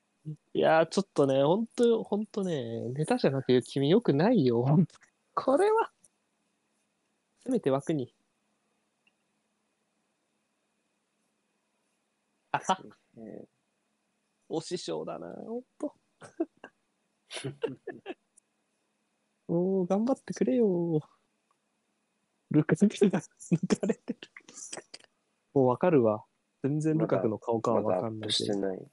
[0.53, 4.65] いやー、ちょっとね、ほんと、ほんとね、ネタじゃなく君よくないよ。
[5.35, 5.91] これは、
[7.43, 8.14] せめて枠に。
[12.67, 12.81] あは、
[13.17, 13.47] え
[14.47, 15.95] お師匠だな、ほんと。
[19.47, 21.01] おー、頑張ってくれよ。
[22.51, 24.19] ルカクが抜かれてる。
[25.53, 26.25] もうわかるわ。
[26.63, 28.45] 全然ルカクの顔かはわかんないけど。
[28.45, 28.87] してない。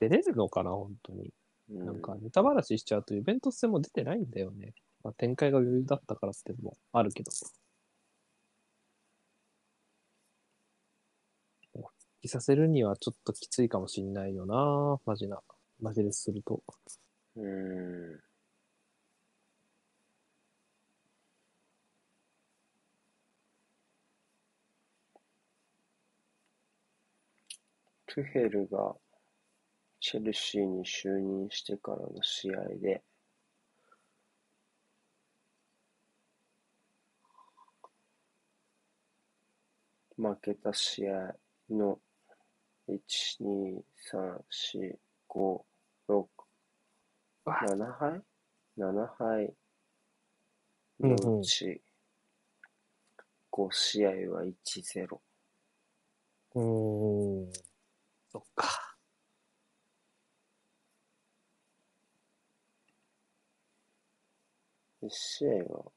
[0.00, 1.32] 出れるのかな、本当に。
[1.70, 4.74] うなんか、ネタばらししちゃうと、イベント戦も出てないんだよね。
[5.02, 7.30] まあ、展開が余裕だったからってのもあるけど。
[12.26, 14.98] させるにはちょっときついかもしんないよな。
[15.06, 15.40] マジな。
[15.80, 16.62] マジですると。
[17.36, 18.20] うん。
[28.06, 28.96] トゥヘルが
[30.00, 33.02] チェルシーに就任してからの試合で、
[40.16, 41.36] 負けた試合
[41.70, 42.00] の
[42.88, 45.64] 1、2、3、4、5、
[46.08, 46.26] 6、
[47.44, 48.22] わ7敗
[48.78, 49.54] ?7 敗
[51.00, 51.82] うんうんのうち
[53.52, 55.20] 5試合は1-0。
[56.54, 57.52] うーん。
[58.30, 58.96] そっか。
[65.02, 65.92] 1試合は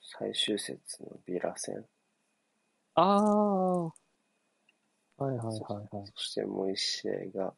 [0.00, 1.86] 最終節のビラ戦。
[2.94, 4.01] ああ。
[5.22, 6.06] はいはいはいはい。
[6.16, 7.54] そしてもう1試合が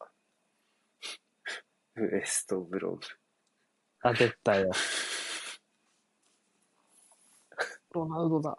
[1.96, 3.00] ウエストブロム。
[4.02, 4.70] あ、出たよ。
[7.92, 8.58] ロナウドだ。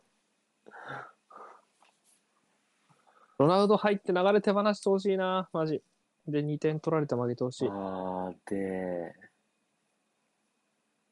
[3.38, 5.84] ロナウド入って流れ手放してほしいな、マジ。
[6.26, 7.68] で、2点取られて負けてほしい。
[7.70, 9.14] あー、で、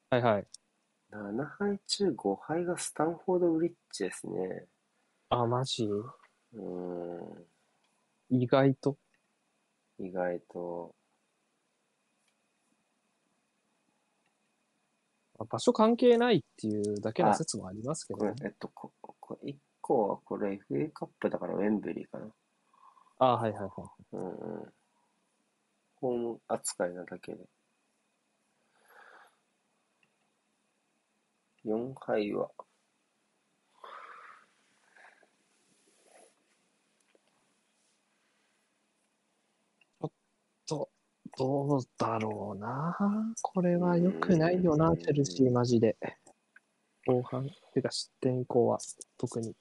[0.09, 0.47] はいはい。
[1.11, 4.65] 7敗中5敗がスタンフォードブリッジですね。
[5.29, 5.85] あ、マジ？
[5.85, 7.47] うーん、
[8.33, 8.97] 意外と？
[9.99, 10.95] 意外と。
[15.37, 22.27] まあ場所関係ないっていうだけの説もありますけどね。、これえっと、ここ1個はこれ FA カップだからウェンブリーかな。
[23.19, 23.71] あはいはいはい。
[24.13, 24.73] うんうん。
[25.95, 27.45] ホーム扱いなだけで。
[31.65, 32.51] 4敗は、
[40.65, 40.89] と、
[41.37, 42.95] どうだろうな。
[43.41, 45.97] これは良くないよな、チェルシーマジで。
[47.07, 48.77] 後半、てか失点以降は
[49.17, 49.55] 特に。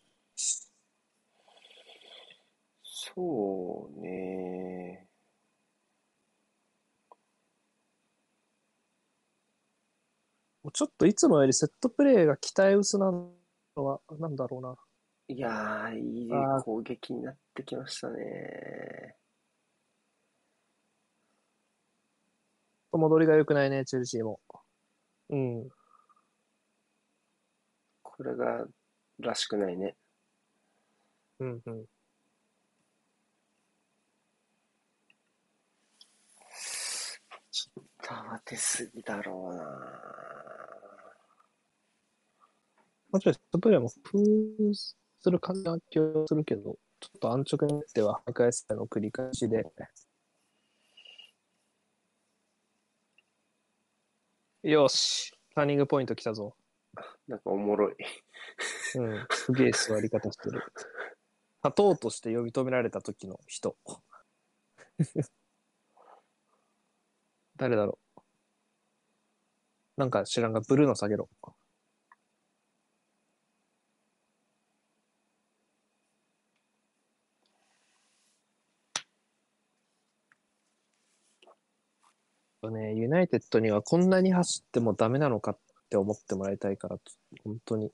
[3.15, 5.09] そうね。
[10.73, 13.33] ちょっといつもよりセットプレーが期待薄なの
[13.77, 14.77] は、なんだろうな。
[15.29, 16.31] いやー、いい
[16.65, 19.17] 攻撃になってきましたね。
[22.99, 24.41] 戻りが良くないね、チェルシーも。
[25.31, 25.69] うん。
[28.03, 28.67] これが、
[29.19, 29.97] らしくないね。
[31.41, 31.85] うんうん。
[38.03, 39.65] 慌てすぎだろうな
[43.11, 44.19] もちろんセットプレーも工
[44.71, 44.97] 夫す
[45.31, 49.65] る感じは気がするけど、ちょっと安直になっては、徘徊すの繰り返しで。
[54.63, 56.55] よし、ターニングポイント来たぞ。
[57.27, 57.97] なんかおもろい。
[58.95, 60.63] うん、すげえ座り方してる。
[61.65, 63.77] 立とうとして呼び止められた時の人。
[67.57, 68.21] 誰だろう。
[69.97, 71.29] なんか知らんが、ブルーの下げろ。
[82.71, 85.59] ね、ユナイテッドにはこんなに走ってもダメなのかっ
[85.91, 86.99] て思ってもらいたいから、
[87.45, 87.93] 本当に。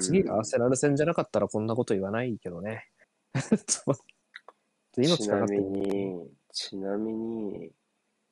[0.00, 2.88] 次がアーセナル戦じゃなかったらこんなこと言わないけどね。
[4.96, 5.58] 命ちなみ。
[5.58, 7.72] に、ちなみに、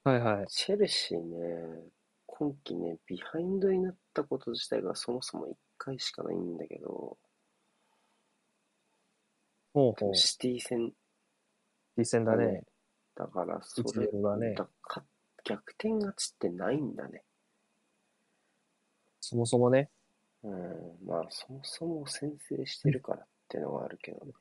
[0.05, 0.47] はいはい。
[0.49, 1.83] チェルシーね、
[2.27, 7.19] 今季ね、ビハインドになったこと自体がそもそも1回しかないんだけど、
[9.75, 10.15] ほうほう。
[10.15, 10.87] シティ戦
[11.99, 12.65] いい戦だね。
[13.19, 14.55] だから、そ1れ0だね。
[14.55, 15.03] だか
[15.45, 17.25] 逆転勝ちってないんだね。
[19.21, 19.91] そもそもね。
[20.45, 20.53] うん、
[21.05, 24.33] まあ、そもそも先制してるからってのはあるけどね。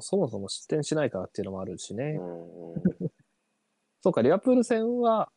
[0.00, 2.16] そもそも失点しないからっていうのもあるしね。
[2.18, 2.82] うんうん、
[4.02, 5.30] そうか、リアプール戦は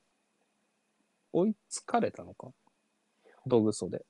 [1.31, 2.51] 追いつかれたのか？
[3.45, 4.03] ドグソで。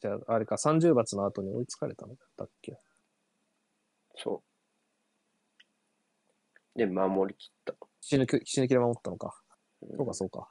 [0.00, 2.78] じゃあ、あれか、30罰の後に追いつかれたのだっけ？
[4.16, 4.42] そ
[6.74, 6.78] う。
[6.78, 7.74] で、守りきった。
[8.08, 9.34] 死ぬ気、死ぬ気で守ったのか。
[9.82, 10.48] うんそうか、そうか。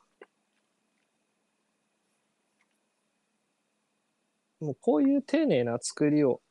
[4.60, 6.42] もうこういう丁寧な作りを、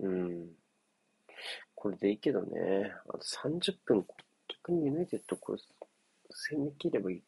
[0.00, 0.48] うん。
[1.76, 2.92] これでいいけどね。
[3.08, 4.04] あと30分、
[4.48, 5.58] 逆にユナイテッドこれ、
[6.28, 7.22] 攻め切ればいい。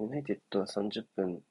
[0.00, 1.42] ユナイテッドは30分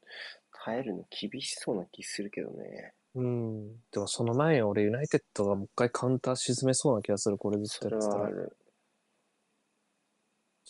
[0.64, 2.94] 耐えるの厳しそうな気するけどね。
[3.16, 3.82] うん。
[3.92, 8.22] でもその前に俺ユナイテッドがもう一回カウンター沈めそうな気がする、これずっとそれやってたら。
[8.22, 8.58] はある。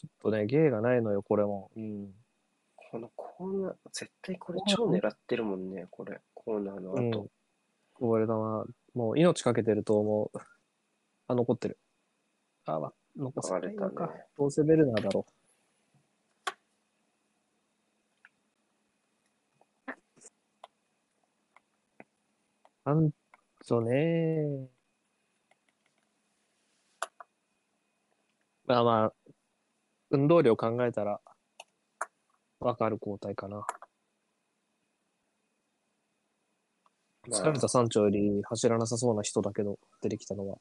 [0.02, 1.70] ちょっとね、芸がないのよ、これも。
[1.78, 2.12] うん。
[2.76, 6.20] このコーナー、絶対これ超狙ってるもんね、これ。
[6.34, 7.00] コーナーのう
[8.18, 8.66] んれだな。
[8.96, 10.38] もう命かけてると思う。
[11.28, 11.78] あ、残ってる。
[12.66, 13.92] あ、ま、残されたね
[14.36, 15.34] どうせベルナーだろう。
[22.86, 23.12] なん
[23.68, 24.68] とね。
[28.66, 29.14] まあまあ、
[30.12, 31.22] 運動量考えたら、
[32.60, 33.66] わかる交代かな。
[37.30, 40.58] まあ疲れた山頂より走らなさそうな人だけど、出てきたのは。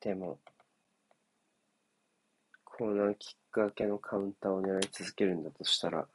[0.00, 0.38] でも、
[2.64, 6.06] コーナーキック明けのカウンターを狙い続けるんだとしたら、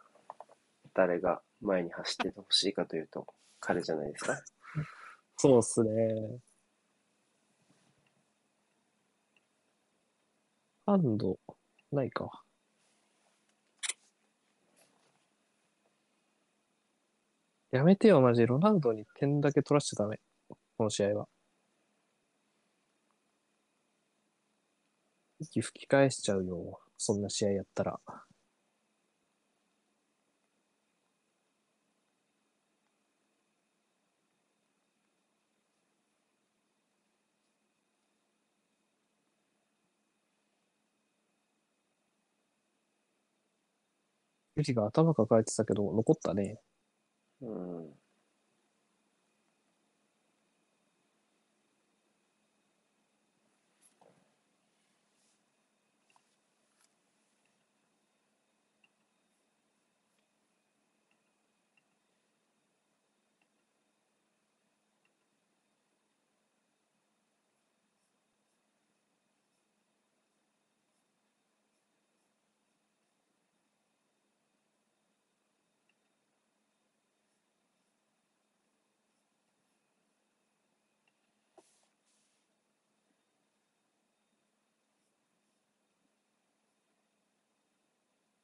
[0.96, 3.28] 誰が前に走っててほしいかというと、
[3.60, 4.42] 彼じゃないですか。
[5.44, 6.40] そうっすね。
[10.86, 11.38] ハンド、
[11.92, 12.46] ないか。
[17.72, 18.48] やめてよ、マジ。
[18.48, 20.22] ロナウドに点だけ取らしちゃダメ。
[20.78, 21.28] この試合は。
[25.40, 26.80] 息吹き返しちゃうよ。
[26.98, 28.00] そんな試合やったら。
[44.56, 46.60] ユリが頭抱えてたけど、残ったね。
[47.42, 47.94] うん。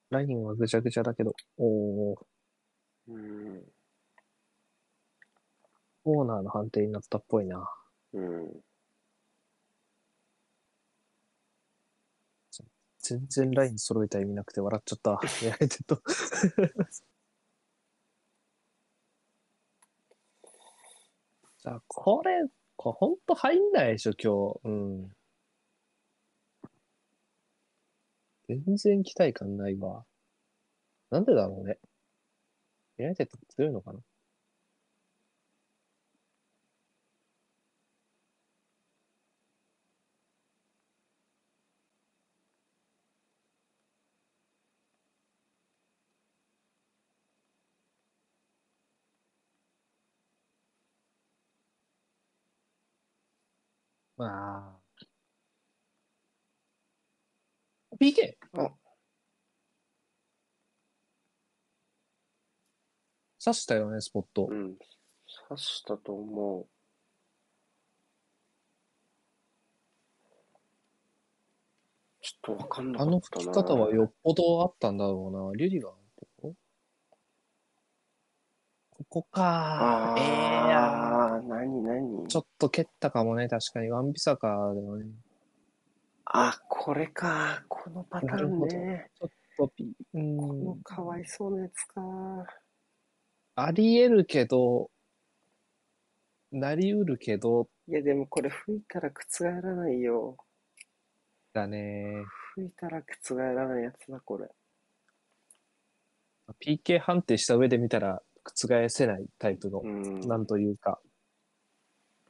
[0.09, 2.17] ラインはぐちゃぐちゃだけど、おー、
[3.09, 3.63] うん。
[6.03, 7.69] コーナーの判定になったっぽいな。
[8.13, 8.61] うん。
[13.01, 15.19] 全然ライン揃えた意味なくて笑っちゃった。
[15.45, 16.01] やれてと。
[21.59, 24.69] じゃあ、これ、これほんと入んないでしょ、今日。
[24.69, 25.18] うん。
[28.49, 30.05] 全然期待感ないわ。
[31.11, 31.79] なんでだろうね。
[32.97, 33.99] ユナイテッド強いのかな？
[54.17, 54.79] まあ。
[57.97, 58.37] PK!
[58.53, 58.69] あ
[63.49, 64.53] 刺したよね、スポットう。
[64.53, 64.75] ん。
[65.47, 66.67] 刺したと思う。
[72.21, 73.11] ちょっとわかんなかあったな。
[73.11, 75.55] の吹き方はよっぽどあったんだろうな。
[75.55, 76.55] リュディガーのとこ？
[78.91, 80.15] ここか。
[80.17, 80.25] ええ
[80.69, 83.89] やああ、なになにちょっと蹴ったかもね、確かに。
[83.89, 85.05] ワンビサカでもね。
[86.25, 87.63] あ、これか。
[87.69, 89.09] このパターンね。
[89.17, 90.83] ちょっとピ、うこのん。
[90.83, 92.01] かわいそうなやつか。
[93.61, 94.89] あり得るけど、
[96.51, 100.37] なりうるけど、いや、でもこれ吹いたら覆らないよ。
[101.53, 102.23] だね。
[102.55, 104.47] 吹いたら覆らないやつだ、これ。
[106.61, 110.19] PK 判定した上で見たら覆せないタイプのう、ん。
[110.21, 110.99] なんというか。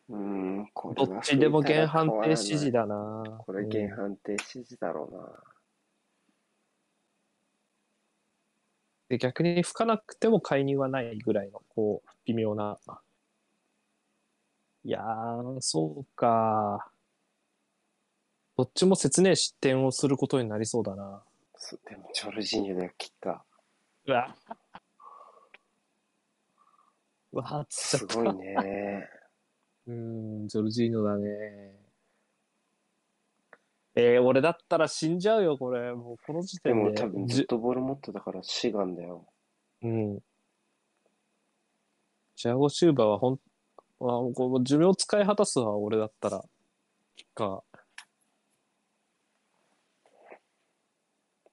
[0.09, 3.23] うん、こどっちでも吹いたら原判変わらない定指示だな。
[3.45, 5.43] これうん原判定指示だろうな。
[9.09, 12.77] で、逆に吹かなくても介入はないぐらいの、こう、微妙な。
[14.85, 16.91] いやー、そうか。
[18.55, 21.23] どっちも切ねえ失点をすることになりそうだな。
[21.55, 23.43] そでも、ジ ョルジーニョだよ、キッカ
[24.05, 24.35] うわ。
[27.31, 27.65] うわ。
[27.69, 29.09] すごいね。
[29.87, 31.88] うーん、ジョルジーノだね。
[34.01, 35.93] えー、俺だったら死んじゃうよ、これ。
[35.93, 36.89] もうこの時で点で。
[36.89, 39.27] も多分ずっとボール持ってたから志願だよ。
[39.81, 40.19] うん。
[42.35, 43.37] チアゴ・シューバーはほん、あ
[44.33, 46.41] こう寿命使い果たすわ、俺だったら。
[47.17, 47.61] キッカー。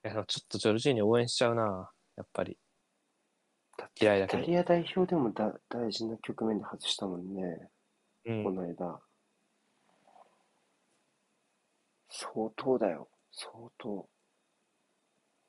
[0.04, 2.56] いや、ちょっとジョルジーニ応援しちゃうな、やっぱり。
[4.00, 7.68] 嫌いだけどタリア代表でもだ大事な局面で外したもんね、
[8.26, 8.44] うん。
[8.44, 9.00] この間。
[12.18, 14.08] 相当だよ、相当。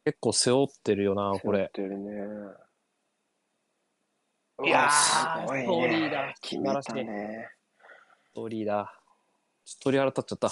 [0.03, 1.89] 結構背負ってるよな、これ背負っ。
[1.89, 2.11] てるね。
[4.65, 6.34] いやーうわすごいストーリーねだ。
[6.41, 7.49] 決めたね。
[8.31, 8.99] ストーリーだ。
[9.64, 10.52] ちょっと鳥肌立っちゃった。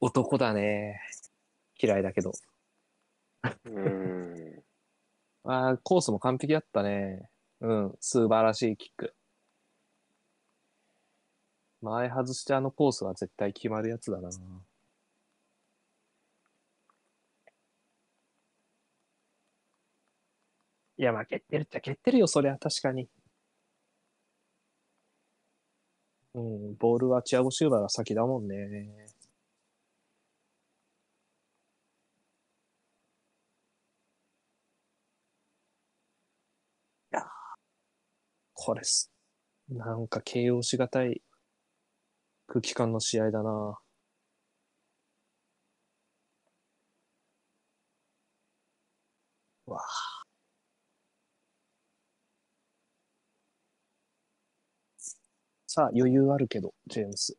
[0.00, 1.00] 男だね。
[1.80, 2.32] 嫌いだけど。
[3.64, 4.64] うん。
[5.44, 7.30] あーコースも完璧だったね。
[7.60, 9.14] うん、素晴らしいキック。
[11.86, 14.28] 前外してあのコースは絶対決まるやつだな。
[20.98, 23.08] いや、負けてるっちゃ蹴ってるよ、そりゃ、確かに。
[26.34, 29.06] うん、ボールはチアゴ・シューバーが先だもんね。
[37.12, 37.26] いや、
[38.54, 39.12] これす、
[39.68, 41.22] なんか形容しがたい
[42.48, 43.78] 空気感の試合だな。
[49.66, 50.16] わあ。
[55.68, 57.36] さあ、余裕あるけど、ジェームス。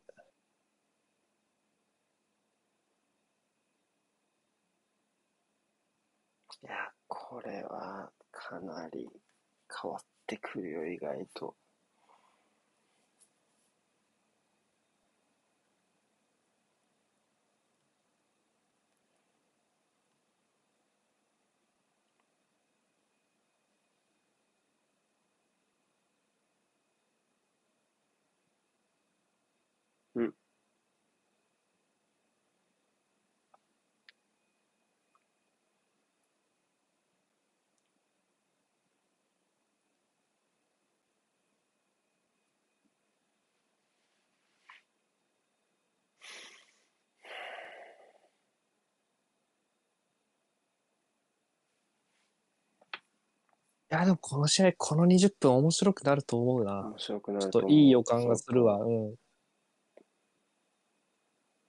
[6.62, 9.08] いや、これはかなり
[9.82, 11.56] 変わってくるよ、意外と。
[54.00, 56.80] や、でもこの試合、この20分面白くなると思うな。
[56.86, 58.78] 面白くなちょっるといい予感がするわ。
[58.78, 59.16] そううん。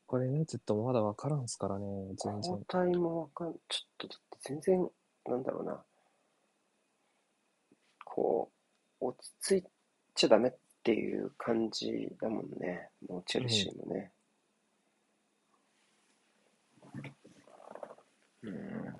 [0.05, 1.85] これ、ね、ずっとまだ分からんすからね、
[2.17, 2.65] 全交然。
[2.67, 4.89] 代もわかん、ちょっとだって全然、
[5.27, 5.83] なんだろうな。
[8.03, 8.51] こ
[9.01, 9.69] う、落ち着い
[10.15, 10.53] ちゃダメっ
[10.83, 12.89] ていう感じだもんね。
[13.07, 14.11] もうチェルシーもね。
[18.41, 18.99] うん。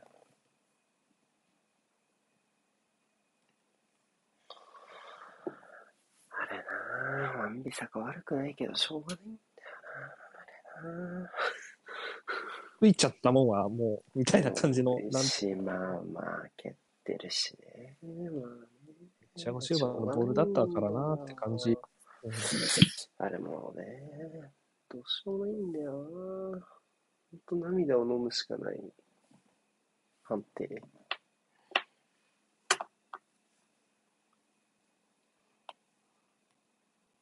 [6.30, 9.72] あれなぁ、ワンビサが悪くないけど、しょうがないんだよ
[10.84, 11.30] なぁ、あれなぁ。
[12.80, 16.74] 吹いちゃったもんはもう、みたいな感じの、なんし、まあまあ、蹴っ
[17.04, 17.98] てるしね。
[18.02, 18.70] まあね
[19.36, 21.72] チアゴシューバーのボールだったからなって感じ。
[21.72, 21.78] うん
[23.22, 23.84] あれもね、
[24.90, 25.92] どうしようもないんだよ
[26.52, 26.68] な。
[27.48, 28.80] ほんと涙を飲むしかない
[30.24, 30.82] 判定。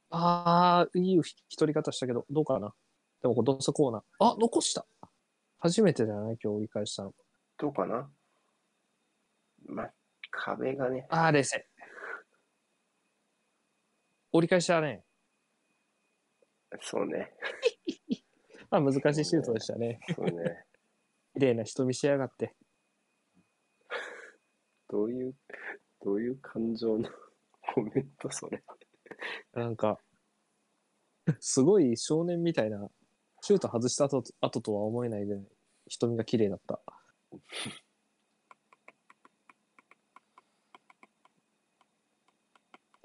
[0.10, 2.74] ああ、いい引き取り方したけど、どうかな。
[3.22, 4.02] でも、これどうせコーナー。
[4.20, 4.86] あ、残した。
[5.60, 7.14] 初めてじゃない今日折り返したの。
[7.58, 8.10] どうかな
[9.66, 9.90] ま、
[10.32, 11.66] 壁がね、ああ、冷静。
[14.32, 15.04] 折り返したね。
[16.82, 17.34] そうね、
[18.70, 20.00] まあ、難しいシュートでしたね。
[20.16, 20.66] そうね。
[21.34, 22.56] 綺麗な人見しやがって。
[24.90, 25.36] どういう、
[26.02, 27.10] どういう感情の
[27.74, 28.64] コメントそれ。
[29.54, 30.00] なんか、
[31.40, 32.90] すごい少年みたいな、
[33.42, 35.48] シュート外した後後とは思えないぐらい、
[35.88, 36.82] 瞳が綺麗だった。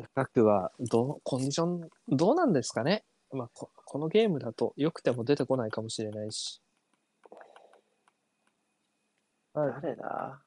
[0.02, 3.05] 深くは、ど、コンディション、どうなんですかね？
[3.30, 6.60] まあこ、このゲームだと良くても出てこないかもしれないし。
[9.55, 10.43] 誰だ？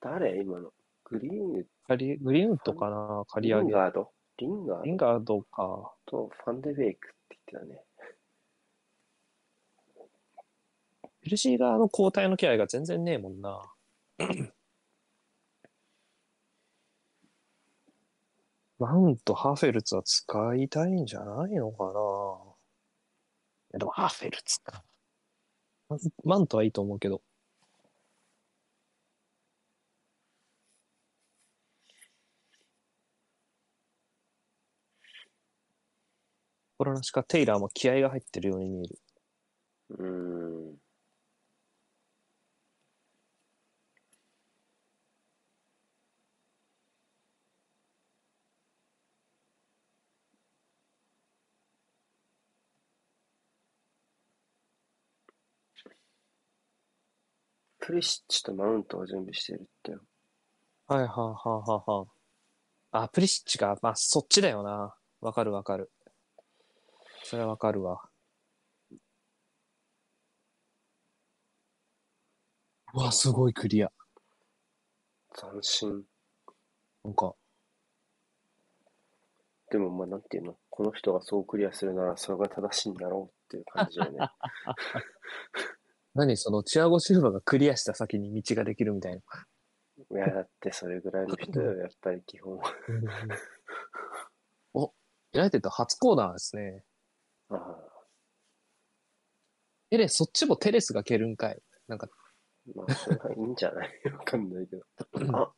[0.00, 0.72] 誰今の？
[1.12, 3.68] グリーン、カリグリーンとかな刈りリ上げ。
[3.68, 5.92] ンガードリンガードリンガードか。
[6.06, 7.84] とファンデベイクって言ってたね。
[11.20, 13.62] ペルシー側の交代の気合が全然ねえもんな。
[18.78, 21.94] マウント、ハーフェルツは使いたいんじゃないのかない
[23.74, 24.82] やでもハーフェルツか。
[25.88, 27.22] マンマントはいいと思うけど。
[36.82, 38.98] コロナしかテイラーも気合が入ってるように見える。
[39.90, 40.76] うーん。
[57.78, 60.00] プリシッチとマウントを準備してるってよ。
[60.88, 62.08] はいはいはいはいはい。
[62.90, 64.96] あ、プリシッチが、まあそっちだよな。
[65.20, 65.92] わかるわかる。
[67.22, 68.02] それはわかるわ。
[72.94, 73.90] うわ、すごいクリア。
[75.34, 76.04] 斬新。
[77.04, 77.34] なんか、
[79.70, 80.56] でもまあなんていうの？
[80.68, 84.18] この人がそうクリアするならそれが正しいんだろうっていう感じだよね。
[86.14, 89.22] 何そのチアゴシルバがクリアした先に道ができるみたいな。
[90.10, 92.60] いやだってそれぐらいの人よ、やっぱり基本。
[94.74, 94.92] お、
[95.32, 96.84] ユナイテッド初コーナーですね。
[99.90, 101.62] テレ、そっちもテレスが蹴るんかい？
[101.88, 102.08] なんか、
[102.74, 103.90] まあそれはいいんじゃない？
[104.12, 104.82] わかんないけど。
[105.36, 105.52] あ、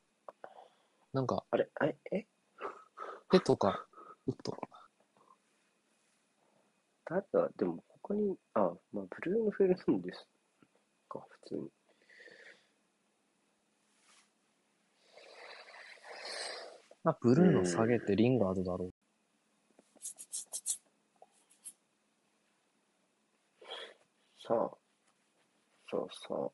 [1.13, 1.69] なんか、あれ？
[1.75, 1.97] あれ？
[2.13, 2.27] え？
[3.31, 3.87] 手とか、
[4.27, 4.57] うっと。
[7.07, 10.27] 誰だでも他に、あ、まあブルーノ・フェルナンデス
[11.09, 11.71] か、普通に。
[17.05, 18.94] まあ、ブルーの下げてリンガードだろう。
[24.47, 24.77] さあ、
[25.91, 26.53] そうそ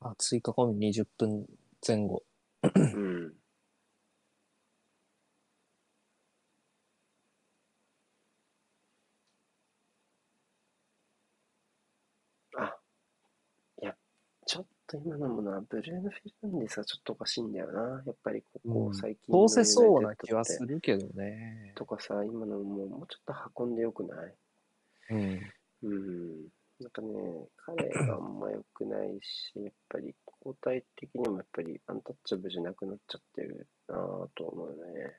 [0.00, 0.06] う。
[0.08, 1.46] あ、追加込み20分
[1.86, 2.22] 前後。
[2.74, 3.34] うん。
[12.58, 12.76] あ、
[13.82, 13.96] いや、
[14.46, 18.02] ちょっと今のもな、ブルーノ・フェルナンデスがちょっとおかしいんだよな。
[18.06, 21.72] やっぱりここ最近の通せそうな気はするけどね。
[21.74, 24.34] とかさ、今のももうちょっと運んでよくない？
[25.10, 25.52] うん。
[25.82, 26.48] うん。
[26.78, 30.14] なんかね、彼があんま良くないし、やっぱり
[30.44, 35.18] 交代的にもやっぱりアンタッチャブルじゃなくなっちゃってるなぁと思うね。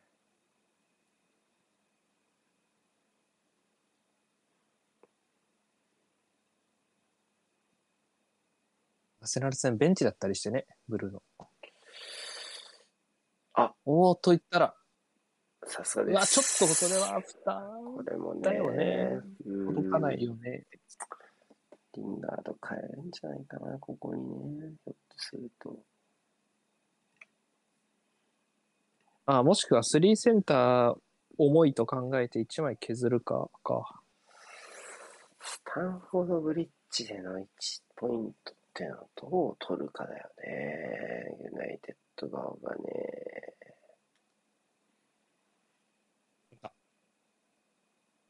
[9.28, 11.22] セナル戦ベンチだったりしてね、ブルーの。
[13.54, 14.76] あおーと言ったら、
[15.66, 16.14] さすがです。
[16.14, 17.62] うわ、ちょっとこれはアフタ
[17.95, 18.41] これもね。
[18.41, 20.64] だよね届かないよね。
[21.95, 24.74] リンガード変えるんじゃないかな、ここにね。
[24.86, 25.76] ひょっとすると。
[29.26, 30.95] あ、もしくは3センター
[31.38, 34.02] 重いと考えて1枚削るか、か。
[35.41, 37.45] スタンフォードブリッジでの1
[37.95, 41.36] ポイントっていうのをどう取るかだよね。
[41.45, 42.84] ユナイテッド側がね。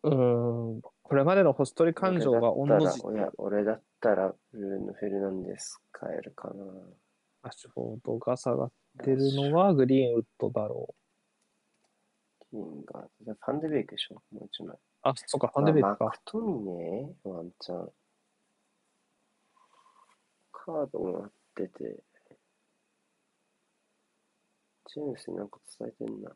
[0.04, 6.64] うーん、これまでのホストリ感情が御の字俺だったら、俺だったらブルーノ・フェルナンデス変えるかな。
[7.42, 8.72] アッシュフォードが下がっ
[9.04, 10.96] てるのはグリーンウッドだろ
[12.54, 12.56] う。
[12.56, 13.34] リンガード。
[13.34, 14.24] ファンデベイクでしょ？
[14.32, 14.78] もう一枚。
[15.02, 16.20] あ、そっか、ファンデベイクかまあマク。
[16.24, 17.92] トミネワンチャン。
[20.68, 22.04] カードもらってて。
[24.90, 26.30] ジェームスになんか伝えてんな。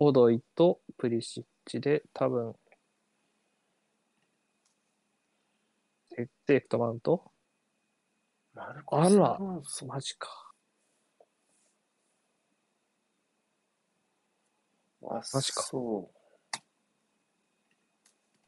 [0.00, 2.54] オドイとプリシッチで多分、
[6.10, 7.30] セセーフトマウント
[8.52, 9.38] マルコス・あら
[9.86, 10.28] マジか。
[15.04, 16.10] あ、マジかそ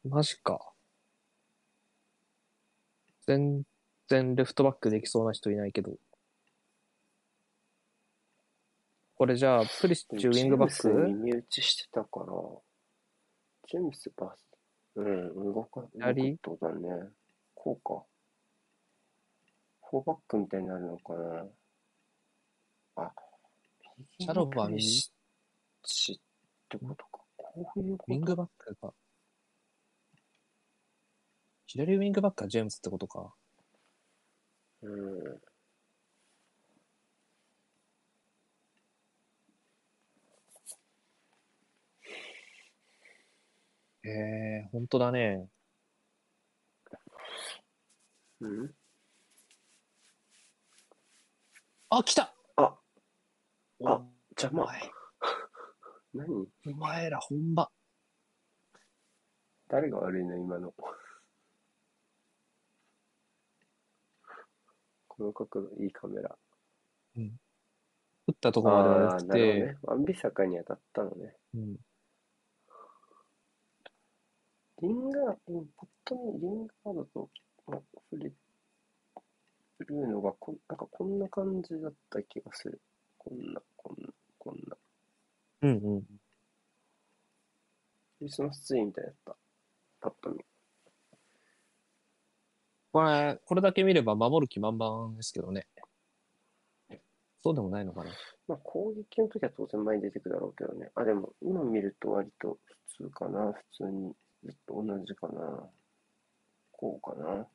[0.03, 0.76] マジか。
[3.27, 3.63] 全
[4.07, 5.91] 然レフトバックできそうな人いないけど。
[9.15, 10.15] これじゃあ、プリシう。
[10.15, 12.25] ッチウィングバッジェームスク耳打ちしてたから、
[13.67, 14.47] ジェームスバス、
[14.95, 17.09] うん、動か、動く左ってことだね。
[17.53, 18.05] こうか。
[19.89, 21.45] フォーバックみたいになるのかな。
[22.97, 23.11] あ、
[24.19, 25.11] シャロバー右プリシッ
[25.83, 26.15] チっ
[26.69, 27.23] てことか。
[27.35, 28.93] こういうことウィングバックが。
[31.67, 33.33] 左ウィングバックはジェームスってことか。
[34.81, 35.41] うん。
[44.03, 44.09] へ
[44.63, 45.49] え、本当だね。
[48.39, 48.73] うん
[51.89, 52.77] あ、来たあ、
[53.79, 54.01] おあ
[54.39, 54.65] 邪魔。
[54.65, 54.91] 前、
[56.13, 56.47] 何？
[56.67, 57.71] お前ら本場。
[59.69, 60.73] 誰が悪いの今の。
[65.17, 66.37] この角度、いいカメラ。
[68.27, 69.77] 打ったところまではあ良くあー、なるほどて、ね。
[69.83, 71.35] ワンビサカに当たったのね。
[71.55, 71.77] うん、
[74.81, 77.29] リンガー、うんパッと見、リンガードと、
[77.67, 78.31] まあ、フレ
[79.79, 82.81] ブルーノがこん、なんかこんな感じだった気がする。
[83.17, 84.77] こんな、こんな、こんな。
[85.61, 86.01] うんうん。
[88.19, 89.37] クリスマスツリーみたいだった。
[90.01, 90.45] パッと見。
[92.97, 95.67] これ、これだけ見れば守る気満々ですけどね。
[97.43, 98.09] そうでもないのかな。
[98.47, 100.89] まあ、攻撃の時は当然前に出てくるだろうけどね。
[100.95, 102.57] あ、でも、今見ると割と
[102.97, 103.53] 普通かな。
[103.53, 105.69] 普通に、ずっと同じかな。
[106.71, 107.47] こうかな。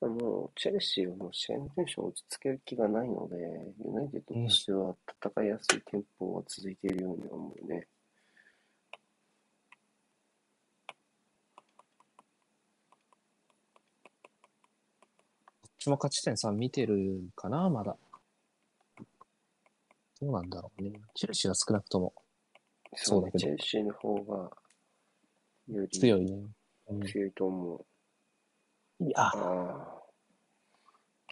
[0.00, 3.36] ただもう、チェルシーはもう試合のテンションを落ち着ける気がないので、
[3.84, 7.86] ユナイテッドとしては戦いやすいテンポは続いているように思うね。
[15.62, 17.94] どっちも勝ち点3見てるかな、まだ。
[20.22, 20.92] どうなんだろうね。
[21.14, 22.14] チェルシーは少なくとも
[22.94, 24.50] そうだけどチェルシーの方が、
[25.68, 26.46] より強いね。
[26.88, 27.86] うん、強いと思う。
[29.00, 30.02] いや、ああ。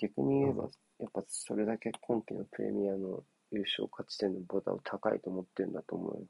[0.01, 6.27] 逆に言えば、やっぱそれだけ今季のプレミアの優勝勝ち点のボタンを高いと思ってるんだと思うよ。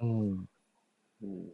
[0.00, 0.30] うん。
[1.22, 1.46] うん。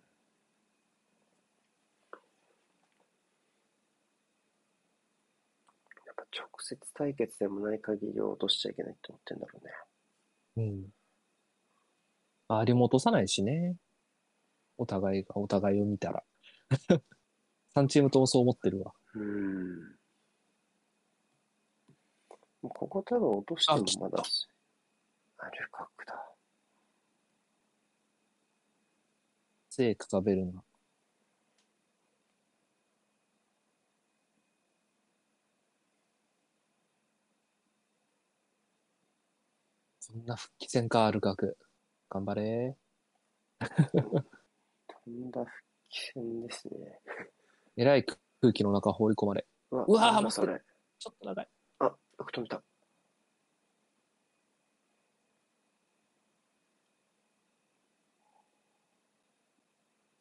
[6.07, 9.73] やっぱ直接対決でもない限り落としちゃいけないって思ってんだろうね。
[10.57, 10.87] うん。
[12.49, 13.77] ありも落とさないしね。
[14.77, 16.23] お互いがお互いを見たら。
[17.75, 18.95] 3チームともそう思ってるわ。
[19.19, 19.99] うん。
[22.63, 24.49] ここ多分落としてもまだし。
[25.39, 26.15] あ、ルカクだ。
[29.71, 30.63] セークかベルナ。
[40.01, 41.57] そんな復帰戦か、ルカク。
[42.09, 42.77] 頑張れ。
[43.61, 45.45] とんだ
[45.91, 47.01] 危険ですね。
[47.77, 48.05] えらい
[48.41, 49.47] 空気の中放り込まれ。
[49.71, 50.63] うわうわーなんだそれ。
[50.99, 51.49] ちょっと長い。
[51.81, 52.63] あ、よく止めた。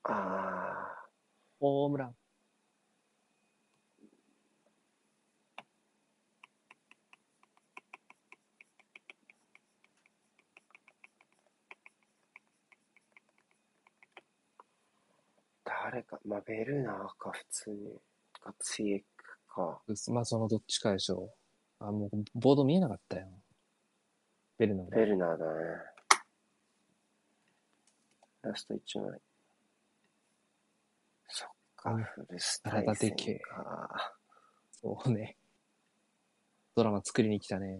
[0.09, 0.87] あ
[1.59, 2.09] ホームラン。
[2.09, 2.13] ー、
[15.67, 17.99] 誰か、まあ、ベルナーか、普通に。
[18.39, 19.05] か、ツイエク
[19.47, 19.81] か。
[20.11, 21.33] まあ、そのどっちかでしょ
[21.79, 21.83] う。
[21.83, 23.27] あ、もう、ボード見えなかったよ。
[24.57, 25.61] ベルナーだベルナーだね。
[28.41, 29.19] ラスト1枚。
[31.27, 34.17] そっか、うんフルス対戦体でけえか。
[34.71, 35.37] そうね。
[36.75, 37.79] ドラマ作りに来たね。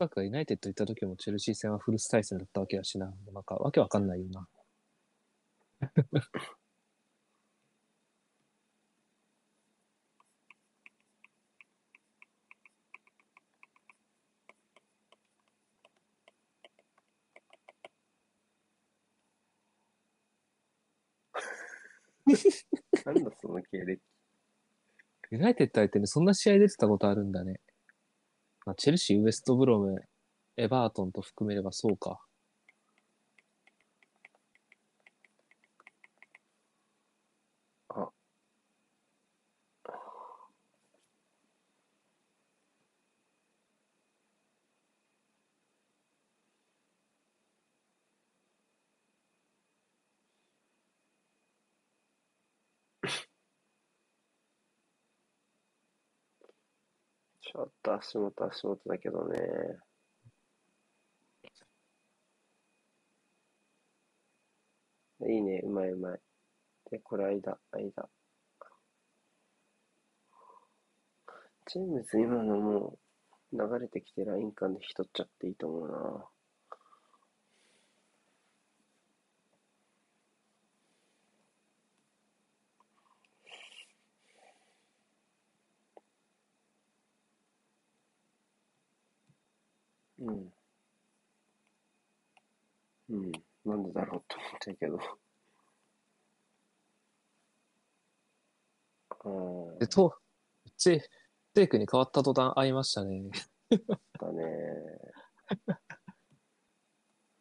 [0.00, 3.12] ルカクがユナイテッド行った時もチェルシー戦はフルス対戦だったわけだしな。
[3.34, 4.48] なんかわけわかんないよな。
[23.04, 24.00] なんだその経歴。
[25.30, 27.60] ユナイテッド相手にそんな試合出てたことあるんだね。
[28.66, 30.02] まあ、チェルシー、ウエストブロム、
[30.56, 32.20] エバートンと含めればそうか。
[37.94, 38.10] あ。
[57.52, 59.40] ちょっと足元足元だけどね。
[65.28, 66.20] いいね、うまいうまい。
[66.90, 68.08] で、これ間、間。
[71.66, 72.98] ジェームズ今のも
[73.52, 76.26] う流れてきてライン間で引き取っちゃっていいと思うな。
[90.20, 90.52] うん。
[93.08, 93.32] うん。
[93.92, 94.98] だろうって思ってるけど。
[99.24, 99.78] うん。
[99.78, 100.18] で、と、
[100.76, 101.00] チェ、
[101.54, 103.30] テイクに変わった途端会いましたね。
[104.18, 104.44] だね。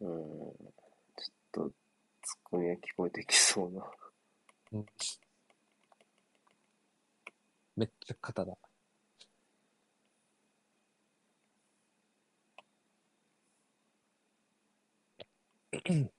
[0.02, 0.08] うん。
[0.08, 3.92] ちょっと、ツッコミが聞こえてきそうな。
[4.72, 4.86] うん
[7.80, 8.58] めっちゃ肩だ。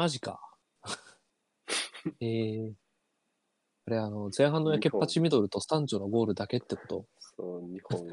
[0.00, 0.40] マジか。
[2.22, 2.72] えー、
[3.84, 7.04] あれあの、前半の焼けっぱちミドルとスタンジョのゴールだけってこと？
[7.36, 8.08] そう、日本。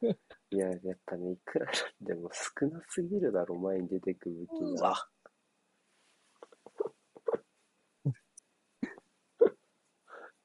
[0.52, 1.74] いや、やっぱね、いくらなん
[2.06, 4.94] でも少なすぎるだろ、前に出てく武器が。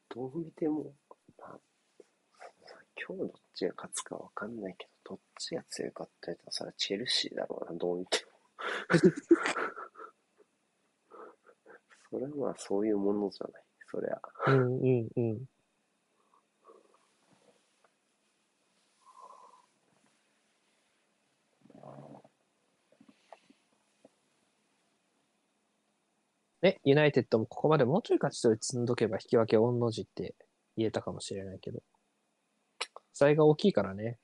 [0.10, 0.96] どう見ても、
[1.38, 1.60] まあ、
[3.08, 8.32] 今日どっちが勝つかわかんないけど、どっちが強かったやつは、それはチェルシーだろうな、どう見ても。
[12.14, 14.22] それは、そういうものじゃない、そりゃ。
[14.46, 15.46] うんうんうん。
[26.62, 30.36] ね、ユナイテッドもここまでもうちょい勝ち取り積んどけば引き分け御の字って
[30.78, 31.82] 言えたかもしれないけど。
[33.12, 34.20] 差が大きいからね。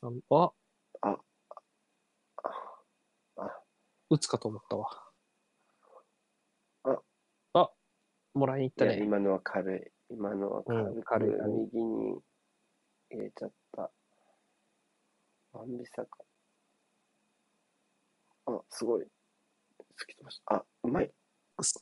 [0.00, 0.52] ああ、
[1.02, 1.18] あ、
[4.08, 5.03] 打つかと思ったわ。
[8.34, 9.00] もらいに行ったね。
[9.02, 9.80] 今のは軽い。
[10.10, 11.30] 今のは軽い、うん、軽い
[11.72, 12.20] 右に
[13.10, 13.90] 入れちゃった。
[15.54, 15.84] アンビ。
[18.46, 19.02] あ、すごい。
[19.02, 19.06] 突
[20.08, 20.56] き飛ばした。
[20.56, 21.10] あ、うまい。
[21.62, 21.80] サ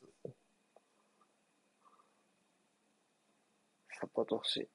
[4.09, 4.69] ポート欲しい。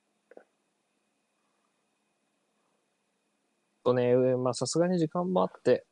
[3.83, 5.85] とね、まあさすがに時間もあって、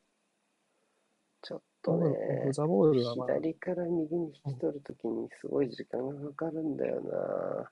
[1.86, 7.70] とね、ザボールはまあ、左から右に引き取るときにすごい時間がかかるんだよな。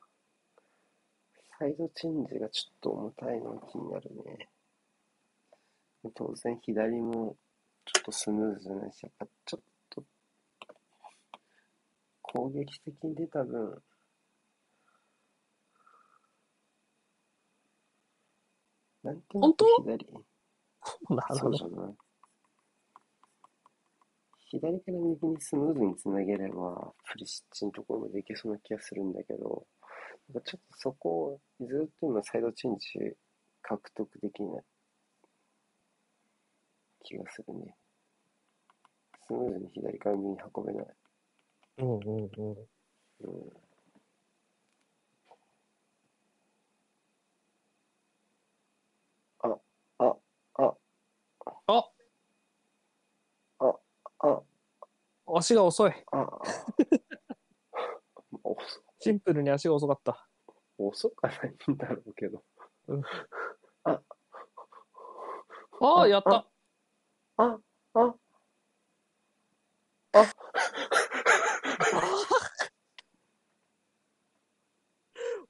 [1.59, 4.49] サイドチェンジがちょっと重たいのが気になるね。
[6.15, 7.37] 当然左も
[7.87, 10.05] ちょっとスムーズじゃないし、やっぱちょっと
[12.23, 13.83] 攻撃的に出た分、
[19.03, 19.67] なんとなく本当？
[19.83, 20.07] 左。
[21.11, 21.95] なるほどそうじゃない。
[24.47, 29.67] 左から右にスムーズにつなげれば、プリシッチのところまでいけそうな気がするんだけど、
[30.33, 33.17] なんかちょっとそこをずっと今サイドチェンジ
[33.63, 34.65] 獲得できない
[37.03, 37.75] 気がするね。
[39.27, 40.87] スムーズに左から右に運べない。
[41.79, 42.69] うんうんうん。
[43.21, 43.53] うん。
[49.41, 49.49] あ、
[49.99, 50.17] あ、
[50.55, 50.75] あ、
[51.67, 51.85] あ
[53.59, 53.77] あ、
[54.21, 54.43] あ、
[55.37, 55.93] 足が 遅い。
[59.01, 60.29] シンプルに足が遅かった。
[60.79, 62.43] 遅かないんだろうけど。
[63.85, 64.01] あ
[65.81, 66.47] あ、あやった。
[67.37, 67.59] あ、
[67.95, 68.15] あ、
[70.13, 70.25] あ、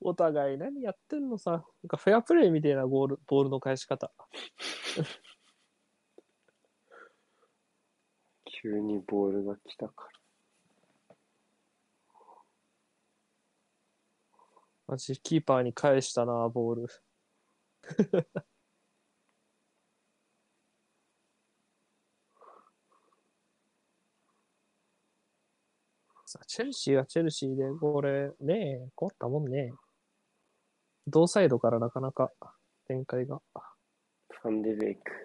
[0.00, 1.50] お互い何やってんのさ。
[1.50, 4.12] なんかフェアプレーみたいなゴールボールの返し方。
[8.64, 10.08] 急にボールが来たか
[11.10, 11.16] ら。
[14.86, 16.86] マジキーパーに返したな、ボール。
[26.24, 29.74] さあチェルシーはチェルシーで、これね、困ったもんね。
[31.06, 32.32] 同サイドからなかなか
[32.86, 33.42] 展開が。
[34.30, 35.23] ファンデベイク。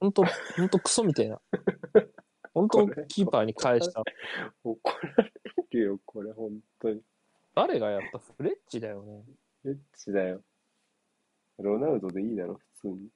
[0.00, 0.24] ほんと、
[0.56, 1.40] ほんとクソみたいな。
[2.54, 4.02] ほんとキーパーに返した。
[4.64, 4.80] 怒
[5.16, 5.32] られ
[5.70, 7.02] るよ、これ、本当に。
[7.54, 8.18] 誰がやった？
[8.18, 9.22] フレッチだよね。
[9.66, 10.42] エッチだよ。
[11.58, 13.08] ロナウドでいいだろ、普通に。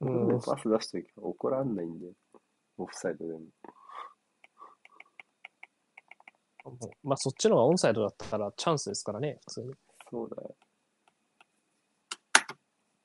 [0.00, 2.12] うんパス出しときゃ怒らんないんだよ。
[2.76, 3.40] オフサイドでも。
[7.02, 9.38] まあそっちの方がオンサイドだったらチャンスですからね。
[9.48, 9.74] 普通に。
[10.10, 10.54] そうだよ。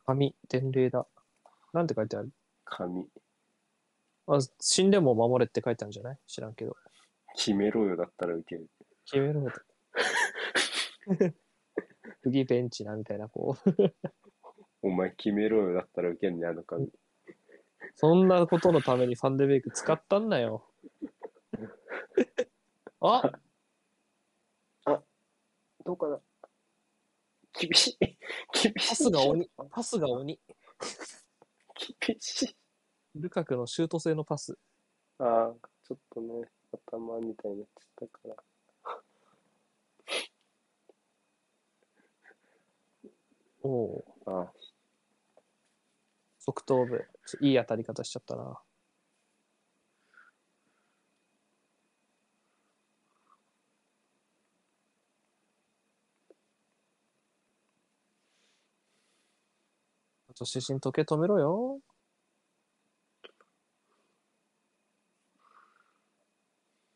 [0.05, 1.07] 紙、伝令だ。
[1.71, 2.29] なんて書いてある？
[2.65, 3.07] 神。
[4.27, 6.17] あ死んでも守れって書いてあるんじゃない？
[6.27, 6.75] 知らんけど。
[7.35, 8.69] 決めろよだったら受ける。
[9.05, 9.61] 決めろよと。
[12.23, 13.93] 次ベンチなみたいな、こう。
[14.81, 16.89] お前決めろよだったら受けんね、あの神。
[17.95, 20.65] そんなことのためにファンデベイク使ったんだよ。
[23.01, 23.31] あ
[25.85, 26.21] どうかな？
[27.59, 27.97] 厳しい。
[27.99, 28.15] 厳
[28.61, 28.73] しい。
[28.73, 29.51] パスが鬼。
[29.69, 30.39] パスが鬼。
[31.99, 32.55] 厳しい。
[33.15, 34.57] ルカクのシュート性のパス。
[35.19, 35.53] ああ、
[35.83, 38.35] ちょっとね、頭みたいになっちゃったから。
[43.61, 44.53] おおうああ、
[46.39, 47.05] 側頭部。
[47.41, 48.59] いい当たり方しちゃったな。
[60.33, 61.79] あと、主審時計止めろよ。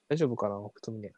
[0.10, 1.14] 大丈夫かな北斗峰。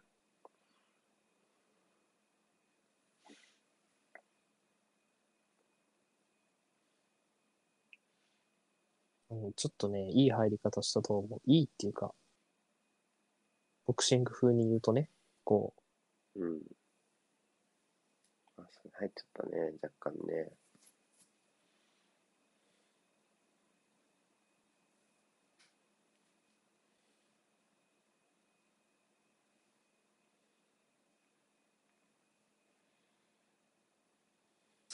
[9.29, 11.39] うん、ちょっとね、いい入り方したと思う。
[11.45, 12.13] いいっていうか、
[13.85, 15.09] ボクシング風に言うとね、
[15.45, 15.73] こ
[16.35, 16.59] うん。
[18.57, 20.58] あ、それ入っちゃったね、若干ね。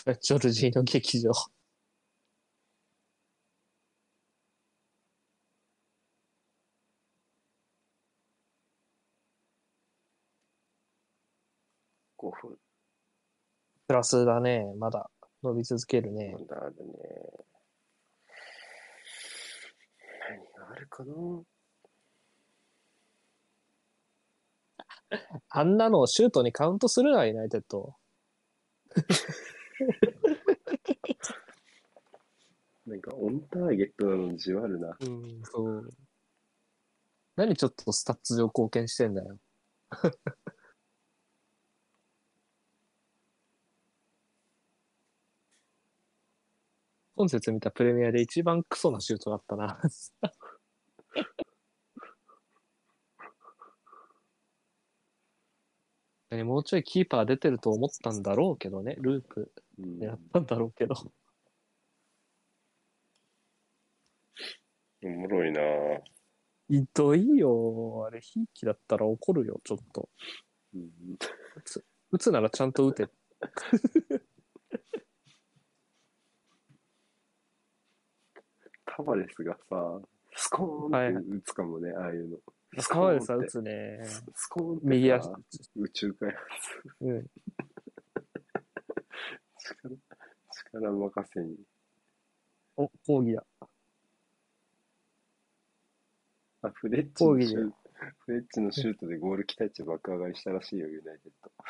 [0.06, 1.32] ジョルジーノ劇場。
[12.18, 12.56] 5分。
[13.88, 15.10] プラスだね、まだ
[15.41, 16.56] 伸び続けるねま。
[16.56, 16.94] だあるね。
[20.30, 21.14] 何があるかな？
[25.49, 27.95] あんなのをシュートにカウントするな、ユナイテッド。
[32.85, 34.95] なんかオンターゲットなのにじわるな。
[34.99, 35.89] うん、そう。
[37.35, 39.39] 何ちょっとスタッツ上貢献してんだよ。
[47.15, 49.80] 本節見たプレミアで一番クソなシュートだったな。
[56.31, 60.95] ねもうちょいキーパー出てると思ったんだろうけどね、ループうん、やったんだろうけど。
[65.03, 66.02] おもろいなぁ。
[66.68, 68.06] ひどいよ。
[68.07, 70.10] あれ、ひいきだったら怒るよ、ちょっと。
[70.73, 70.89] うん、
[71.56, 73.07] 打つ打つならちゃんと打て。
[78.85, 80.02] タバレスがさ、
[80.35, 82.38] スコーンって打つかもね、ああいうの。
[82.80, 83.99] スコーンさ打つね。
[84.34, 85.30] スコーンってさ右足。
[85.76, 86.41] 宇宙開発。
[87.02, 87.27] うん。
[89.57, 89.97] 力、
[90.52, 91.57] 力任せに。
[92.77, 93.45] お、講義だ。
[96.61, 97.76] あ、フレッチのシュート、
[98.26, 101.52] フレッチのシュートでゴール期待値爆上がりしたらしいよ、ユナイテッド。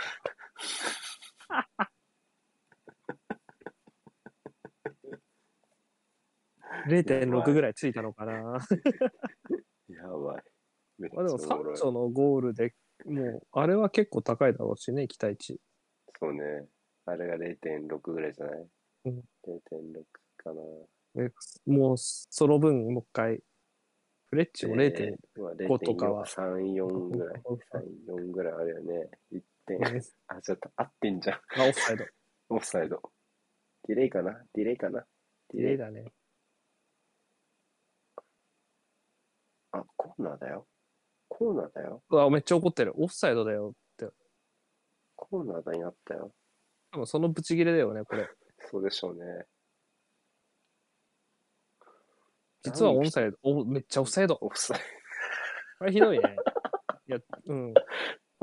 [6.88, 8.34] 0.6ぐらいついたのかな。
[9.90, 10.55] やばい。
[10.98, 12.74] めっちゃまあでも、サンチョのゴールで
[13.06, 15.60] もう、あれは結構高いだろうしね、期待値。
[16.20, 16.66] そうね。
[17.06, 18.68] あれが0.6ぐらいじゃない？
[19.06, 19.24] うん。
[19.46, 20.04] 0.6
[20.38, 20.62] かな。
[21.16, 21.32] で
[21.68, 23.44] もう、その分、もう一回、
[24.30, 24.92] フレッチも0.5
[25.56, 27.42] でまあ5とかは3、4ぐらい。
[28.08, 29.10] 3、4ぐらいあるよね。
[29.32, 29.80] 1点。
[30.28, 31.36] あ、ちょっと合ってんじゃん。
[31.36, 32.06] あ、オフサイド。
[32.50, 33.02] オフサイド。
[33.88, 34.42] ディレイかな？
[34.54, 35.06] ディレイかな？
[35.54, 36.06] ディレイだね。
[39.72, 40.66] あ、コーナーだよ。
[41.38, 42.02] コーナーだよ。
[42.10, 42.94] うわ、めっちゃ怒ってる。
[42.96, 44.08] オフサイドだよって。
[45.18, 46.32] コーナーだになったよ。
[46.94, 48.30] 多分そのブチギレだよね、これ。
[48.72, 49.44] そうでしょうね。
[52.64, 53.38] 実はオンサイド。
[53.44, 54.38] おめっちゃオフサイド。
[54.40, 54.80] オフサイ
[55.78, 56.38] これひどいね。
[57.10, 57.74] いや、うん。
[57.74, 57.82] こ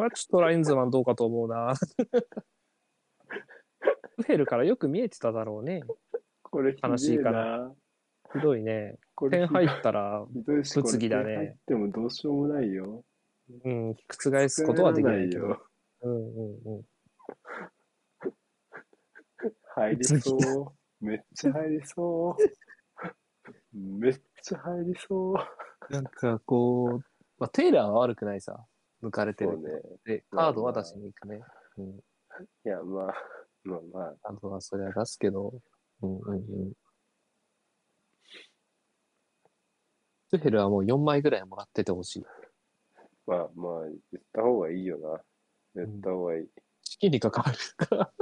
[0.02, 1.73] れはちょっとラインズマンどうかと思うな。
[4.19, 5.81] ウヘルからよく見えてただろうね。
[5.81, 5.97] ド。
[6.43, 7.74] これ悲しいかなな。
[8.35, 8.98] ひどいね。
[9.31, 13.05] 点入ったら、物議だね点入ってもどうしようもないよ。
[13.65, 15.47] うん、覆すことはできないけど。
[15.49, 15.66] よ。
[16.03, 16.82] うんうんうん。
[19.74, 21.05] 入りそう。
[21.05, 23.78] めっちゃ入りそう。
[23.78, 25.93] めっちゃ入りそう。
[25.93, 27.05] なんかこう、
[27.39, 28.65] まあ、テイラーは悪くないさ。
[29.03, 29.59] 抜かれてる。
[29.59, 29.65] ね。
[30.05, 31.40] で、カードは出しに行くね。
[31.77, 31.86] うん。
[31.89, 31.99] い
[32.65, 33.15] や、まあ、
[33.65, 35.53] まあまあ、カードはそれは出すけど。
[36.03, 36.73] うんうんうん。
[40.33, 42.25] トゥヘルはもう4枚ぐらいもらっててほしい。
[43.27, 45.21] まあまあ、言った方がいいよな。
[45.75, 46.49] 言った方がいい。
[46.83, 48.13] 資金に関わるから。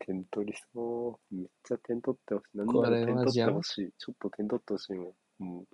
[0.00, 1.34] 点取りそう。
[1.34, 2.58] めっちゃ点取ってほしい。
[2.58, 3.90] なんなら点取ってほしい。
[3.96, 5.44] ちょっと点取ってほしいもん。
[5.44, 5.66] もう。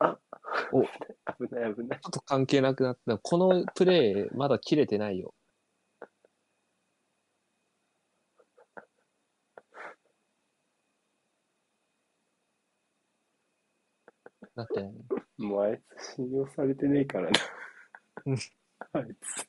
[0.00, 0.18] あ
[0.70, 0.88] お危
[1.50, 2.00] ない危ない。
[2.00, 3.16] ちょっと関係なくなった。
[3.16, 5.34] このプレー、まだ切れてないよ。
[14.54, 14.82] だって、
[15.38, 17.40] もうあいつ信用されてねえからな
[18.26, 18.36] うん。
[18.92, 19.48] あいつ。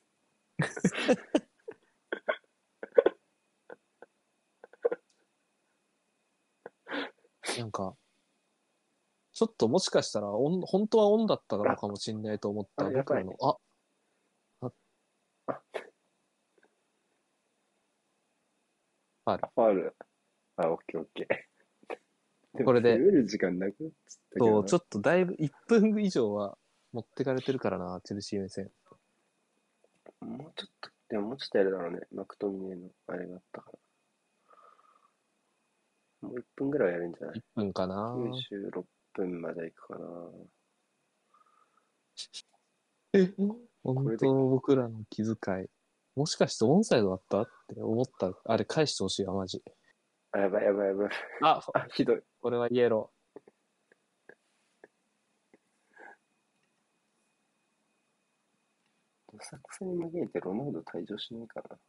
[7.60, 7.96] なんか、
[9.32, 13.58] ちょっともしかしたらオン、本当はオンだったのかもしれないと思ったあ僕らの、あ、
[19.38, 19.96] ファール。
[20.58, 21.55] あ、オッケーオッケー。
[22.64, 26.58] これで攻める時間なくなっちょっとだいぶ1分以上は
[26.94, 28.72] 持ってかれてるからな、チェルシー目線。
[30.22, 32.00] もうちょっと、でももうちょっとやるだろうね。
[32.14, 33.80] マクトミネのあれがあったから。
[36.30, 38.16] もう1分ぐらいはやるんじゃない？1分かな。
[38.16, 38.84] ?96
[39.14, 40.30] 分までいくかな。
[43.14, 45.68] えこ本当僕らの気遣い。
[46.16, 47.42] もしかしてオンサイドだった？
[47.42, 48.32] って思った。
[48.46, 49.62] あれ返してほしいわ、マジ。
[50.32, 51.10] あ、やばいやばいやばい。
[51.42, 52.24] あ、 あ、ひどい。
[52.46, 53.10] これはイエロ
[59.34, 61.76] どさくさに紛れてロナウド退場しないかな。
[61.76, 61.80] ー。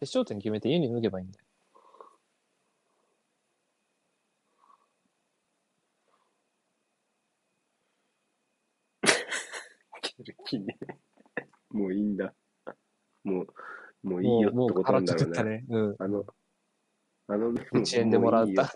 [0.00, 1.44] 決勝点決めて家に脱げばいいんだよ。
[10.44, 10.76] 気ね。
[11.70, 12.34] もういいんだ。
[13.22, 13.46] もう、
[14.02, 15.30] もういいよもう、もうってことなんだろうね。
[15.30, 15.64] ったね。
[15.68, 15.96] うん。
[16.00, 16.26] あの、
[17.28, 18.72] あのメモ1円でもらった。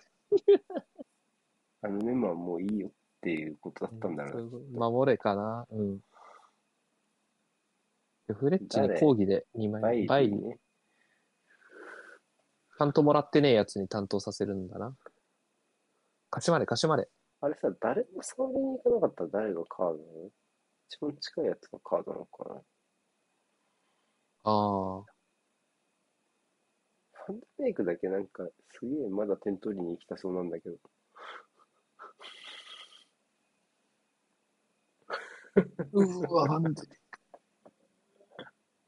[1.82, 2.90] あのメモはもういいよっ
[3.20, 4.50] ていうことだったんだろうね。
[4.72, 5.66] 守れかな。
[5.70, 5.98] うん。
[8.28, 9.00] でフレッチに誰？
[9.00, 10.04] 抗議で2バ枚。
[10.04, 10.58] イバイリーね。
[12.78, 14.96] 担当もらってねえやつに担当させるんだな。
[16.30, 17.08] 貸しまで貸しまで。
[17.42, 20.30] あれさ、誰も触りに行かなかったら誰がカードなの？
[20.88, 22.54] 一番近いやつがカードなのかな？
[24.44, 25.04] ああ。
[27.26, 30.76] ファンダメイクだけなんか、すげえまだ点取りに行きたそうなんだけど。
[35.92, 36.82] うわ、なんで。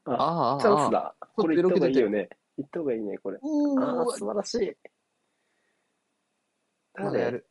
[0.05, 0.91] あああ、チャンス。
[0.91, 2.29] だこれ行った方がいいよね。
[2.57, 3.39] 行った方がいいね、これ。
[3.41, 4.77] うああ、わ、素晴らしい。
[6.93, 7.05] 誰？
[7.05, 7.47] まだやる。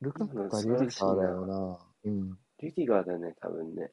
[0.00, 1.78] ルカクかリリカーだよな。
[2.04, 2.38] うん。
[2.58, 3.92] リディガーだね、多分ね。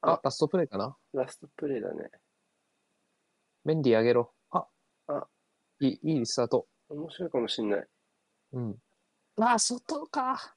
[0.00, 2.10] あ、ラストプレイかなラストプレイだね。
[3.64, 4.32] メンディーあげろ。
[4.50, 4.66] あ、
[5.08, 5.26] あ
[5.80, 6.68] いい、いいスタート。
[6.90, 7.86] 面白いかもしんない。
[8.52, 8.76] うん。
[9.40, 10.56] あ、外か。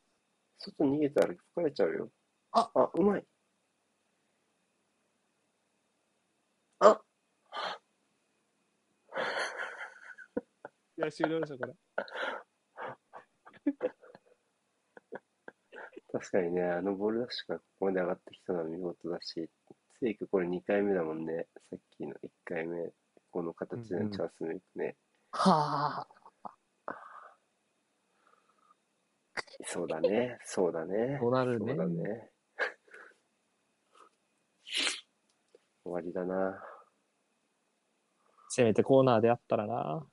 [0.58, 2.12] 外逃げたら吹かれちゃうよ。
[2.52, 3.26] ああ、うまい。
[6.80, 7.02] あ
[10.98, 11.74] いや、終了でしょ、これ。
[16.12, 19.50] 確かにね、あのボールダッシュからここまで上がってきたのは見事だし、
[20.00, 21.48] ついくこれ2回目だもんね。
[21.70, 22.92] さっきの1回目、
[23.32, 24.96] この形でのチャンスメイクね。
[25.32, 26.08] はあ。
[29.66, 31.18] そうだね、そうだね。
[31.20, 32.30] そうなるねそうだね。
[35.84, 36.62] 終わりだな。
[38.50, 40.06] せめてコーナーであったらな。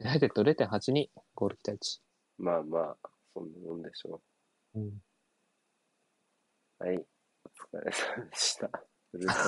[0.00, 2.02] ユナイテッド0.82、ゴール期待値。
[2.36, 2.96] まあまあ、
[3.32, 4.31] そんなもんでしょう
[4.80, 4.86] ん。
[4.86, 4.92] う。
[6.78, 7.02] はい、お疲
[7.84, 8.70] れ様でした。
[9.10, 9.42] フルタイム。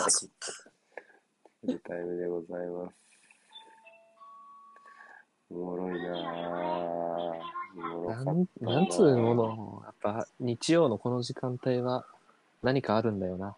[1.61, 2.97] フルタイムでございます。
[5.51, 6.25] おもろいなぁ。
[8.25, 12.07] なん、なんつうもの、やっぱ日曜のこの時間帯は
[12.63, 13.57] 何かあるんだよな。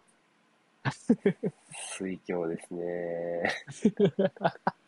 [1.97, 3.53] 水郷ですね。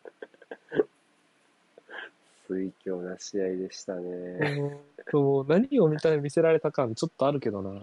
[2.50, 4.76] 水郷な試合でしたね。
[5.12, 7.80] もう何を見た見せられた感ちょっとあるけどな。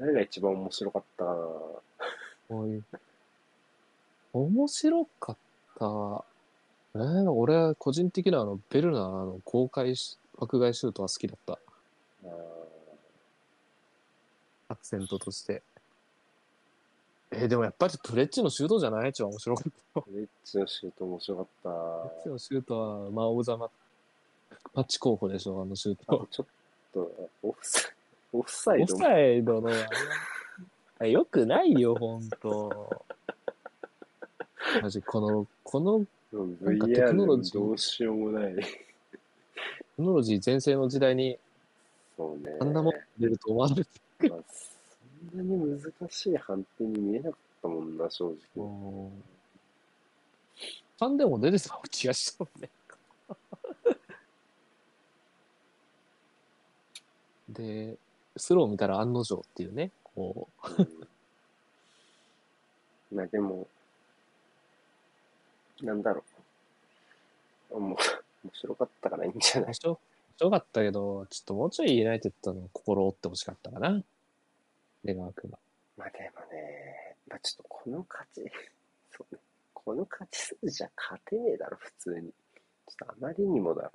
[0.00, 1.36] 誰が一番面白かったかな
[2.48, 2.82] もう
[4.32, 5.36] 面白かっ
[5.78, 5.84] た。
[6.96, 11.58] えー、俺は個人的にはあのベルナーのあの公開し爆買いシュートは好きだった。
[14.68, 15.62] アクセントとして。
[17.36, 19.10] えーでもやっぱりプレッチのシュートじゃない？
[19.10, 20.00] 一番面白かった。
[20.00, 21.68] ウェッジのシュート面白かった。
[21.68, 23.68] プレッチのシュートは、まあ、オブザマ
[24.74, 26.26] マッチ候補でしょ、あのシュート。
[26.30, 26.46] ちょっ
[26.92, 27.92] と、オフサイ
[28.32, 29.60] オフサイドオフサイド
[31.00, 33.04] のよくないよ、ほんと。
[34.82, 38.54] マジ、この、このうんなんかテクノロジーどうしようもない。
[38.56, 38.62] テ
[39.96, 41.38] クノロジー全盛の時代に
[42.16, 42.56] そうね。
[42.60, 44.28] あんなもん出ると思わなくて。
[44.28, 44.73] まあそ
[45.32, 47.32] んなに難しい判定に見えなかっ
[47.62, 48.64] たもんな、正直。
[48.64, 49.22] もう、
[50.98, 52.68] ファンでも出てた気がしたもんね。
[57.48, 57.96] で、
[58.36, 60.48] スロー見たら案の定っていうね、こ
[60.78, 61.08] うん
[63.16, 63.66] まあでも、
[65.82, 66.22] なんだろ
[67.70, 67.80] う。
[67.80, 67.96] もう、
[68.44, 69.74] 面白かったからいいんじゃう、ない？
[69.84, 69.98] 面
[70.38, 74.02] 白かったけど、ちょっともうちょいユナイテッドの心を折ってほしかったかな。
[75.04, 75.58] 出川君は。
[75.96, 78.42] まあでもね、まあちょっとこの勝ち、
[79.16, 79.40] そうね、
[79.72, 82.32] この勝ち数じゃ勝てねえだろ、普通に。
[82.32, 83.92] ちょっとあまりにもだろ。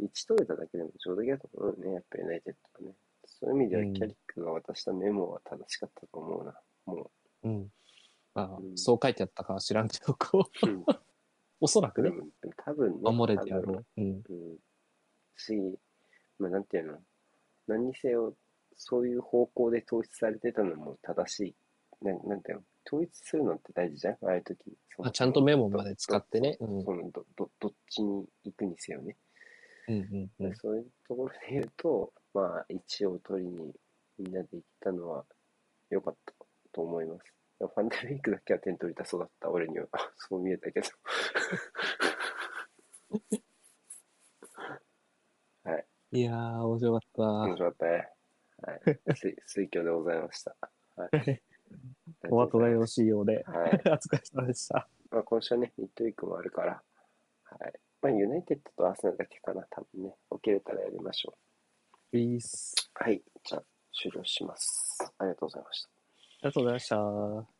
[0.00, 2.96] 1取れただけでも上出来だと思うよね、やっぱユナイテッドはね。
[3.26, 6.60] そういう意味ではうんキャリックが渡したメモは正しかったと思うな。
[6.86, 7.10] も
[7.42, 7.72] うん。
[8.34, 10.70] まあ、うんそう書いてあったかは知らんけど、こう、う。
[10.70, 10.84] う ん
[11.62, 12.10] おそらくね、
[12.56, 13.86] 多分ね、守れてやろう。
[13.98, 14.22] うん。
[14.28, 14.58] うん。
[15.36, 15.78] し、
[16.38, 17.02] まあなんていうの、
[17.66, 18.34] 何にせよ、
[18.76, 21.54] そういう方向で統一されてたのも正しい。
[22.02, 24.14] ななんていうの、統一するのって大事じゃん？
[24.22, 24.58] ああいう時。
[25.02, 26.56] あちゃんとメモまで使ってね。
[26.60, 26.84] うん。
[26.84, 29.16] そのどどどっちに行くにせよね、
[29.88, 30.54] うんうんうん。
[30.56, 33.72] そういうところで言うと、まあ、一応取りに
[34.18, 35.24] みんなで行ったのは
[35.90, 36.32] 良かった
[36.72, 37.20] と思います。
[37.58, 39.86] ファンデミックだけは点取りたそうだった、俺には。
[40.16, 40.86] そう見えたけど。
[46.12, 47.22] いやー、面白かった。
[47.22, 48.08] 面白かったね。
[48.62, 49.14] はい。
[49.14, 50.56] 水水郷でございました。
[50.96, 51.42] はい。
[52.30, 53.44] お後がよろしいようで。
[53.46, 53.70] はい。
[53.86, 54.88] お疲れ様でした。
[55.10, 56.82] まあ、今週はね、ミッドウィークもあるから、
[57.44, 57.72] はい。
[58.02, 60.16] まあ、ユナイテッドとアーセナルだけかな、多分ね。
[60.32, 61.36] 起きれたらやりましょ
[62.10, 62.74] ピース。
[63.00, 63.04] う。
[63.04, 63.22] はい。
[63.44, 64.98] じゃあ、終了します。
[65.18, 65.88] ありがとうございました。
[65.88, 65.92] あ
[66.42, 67.59] りがとうございました。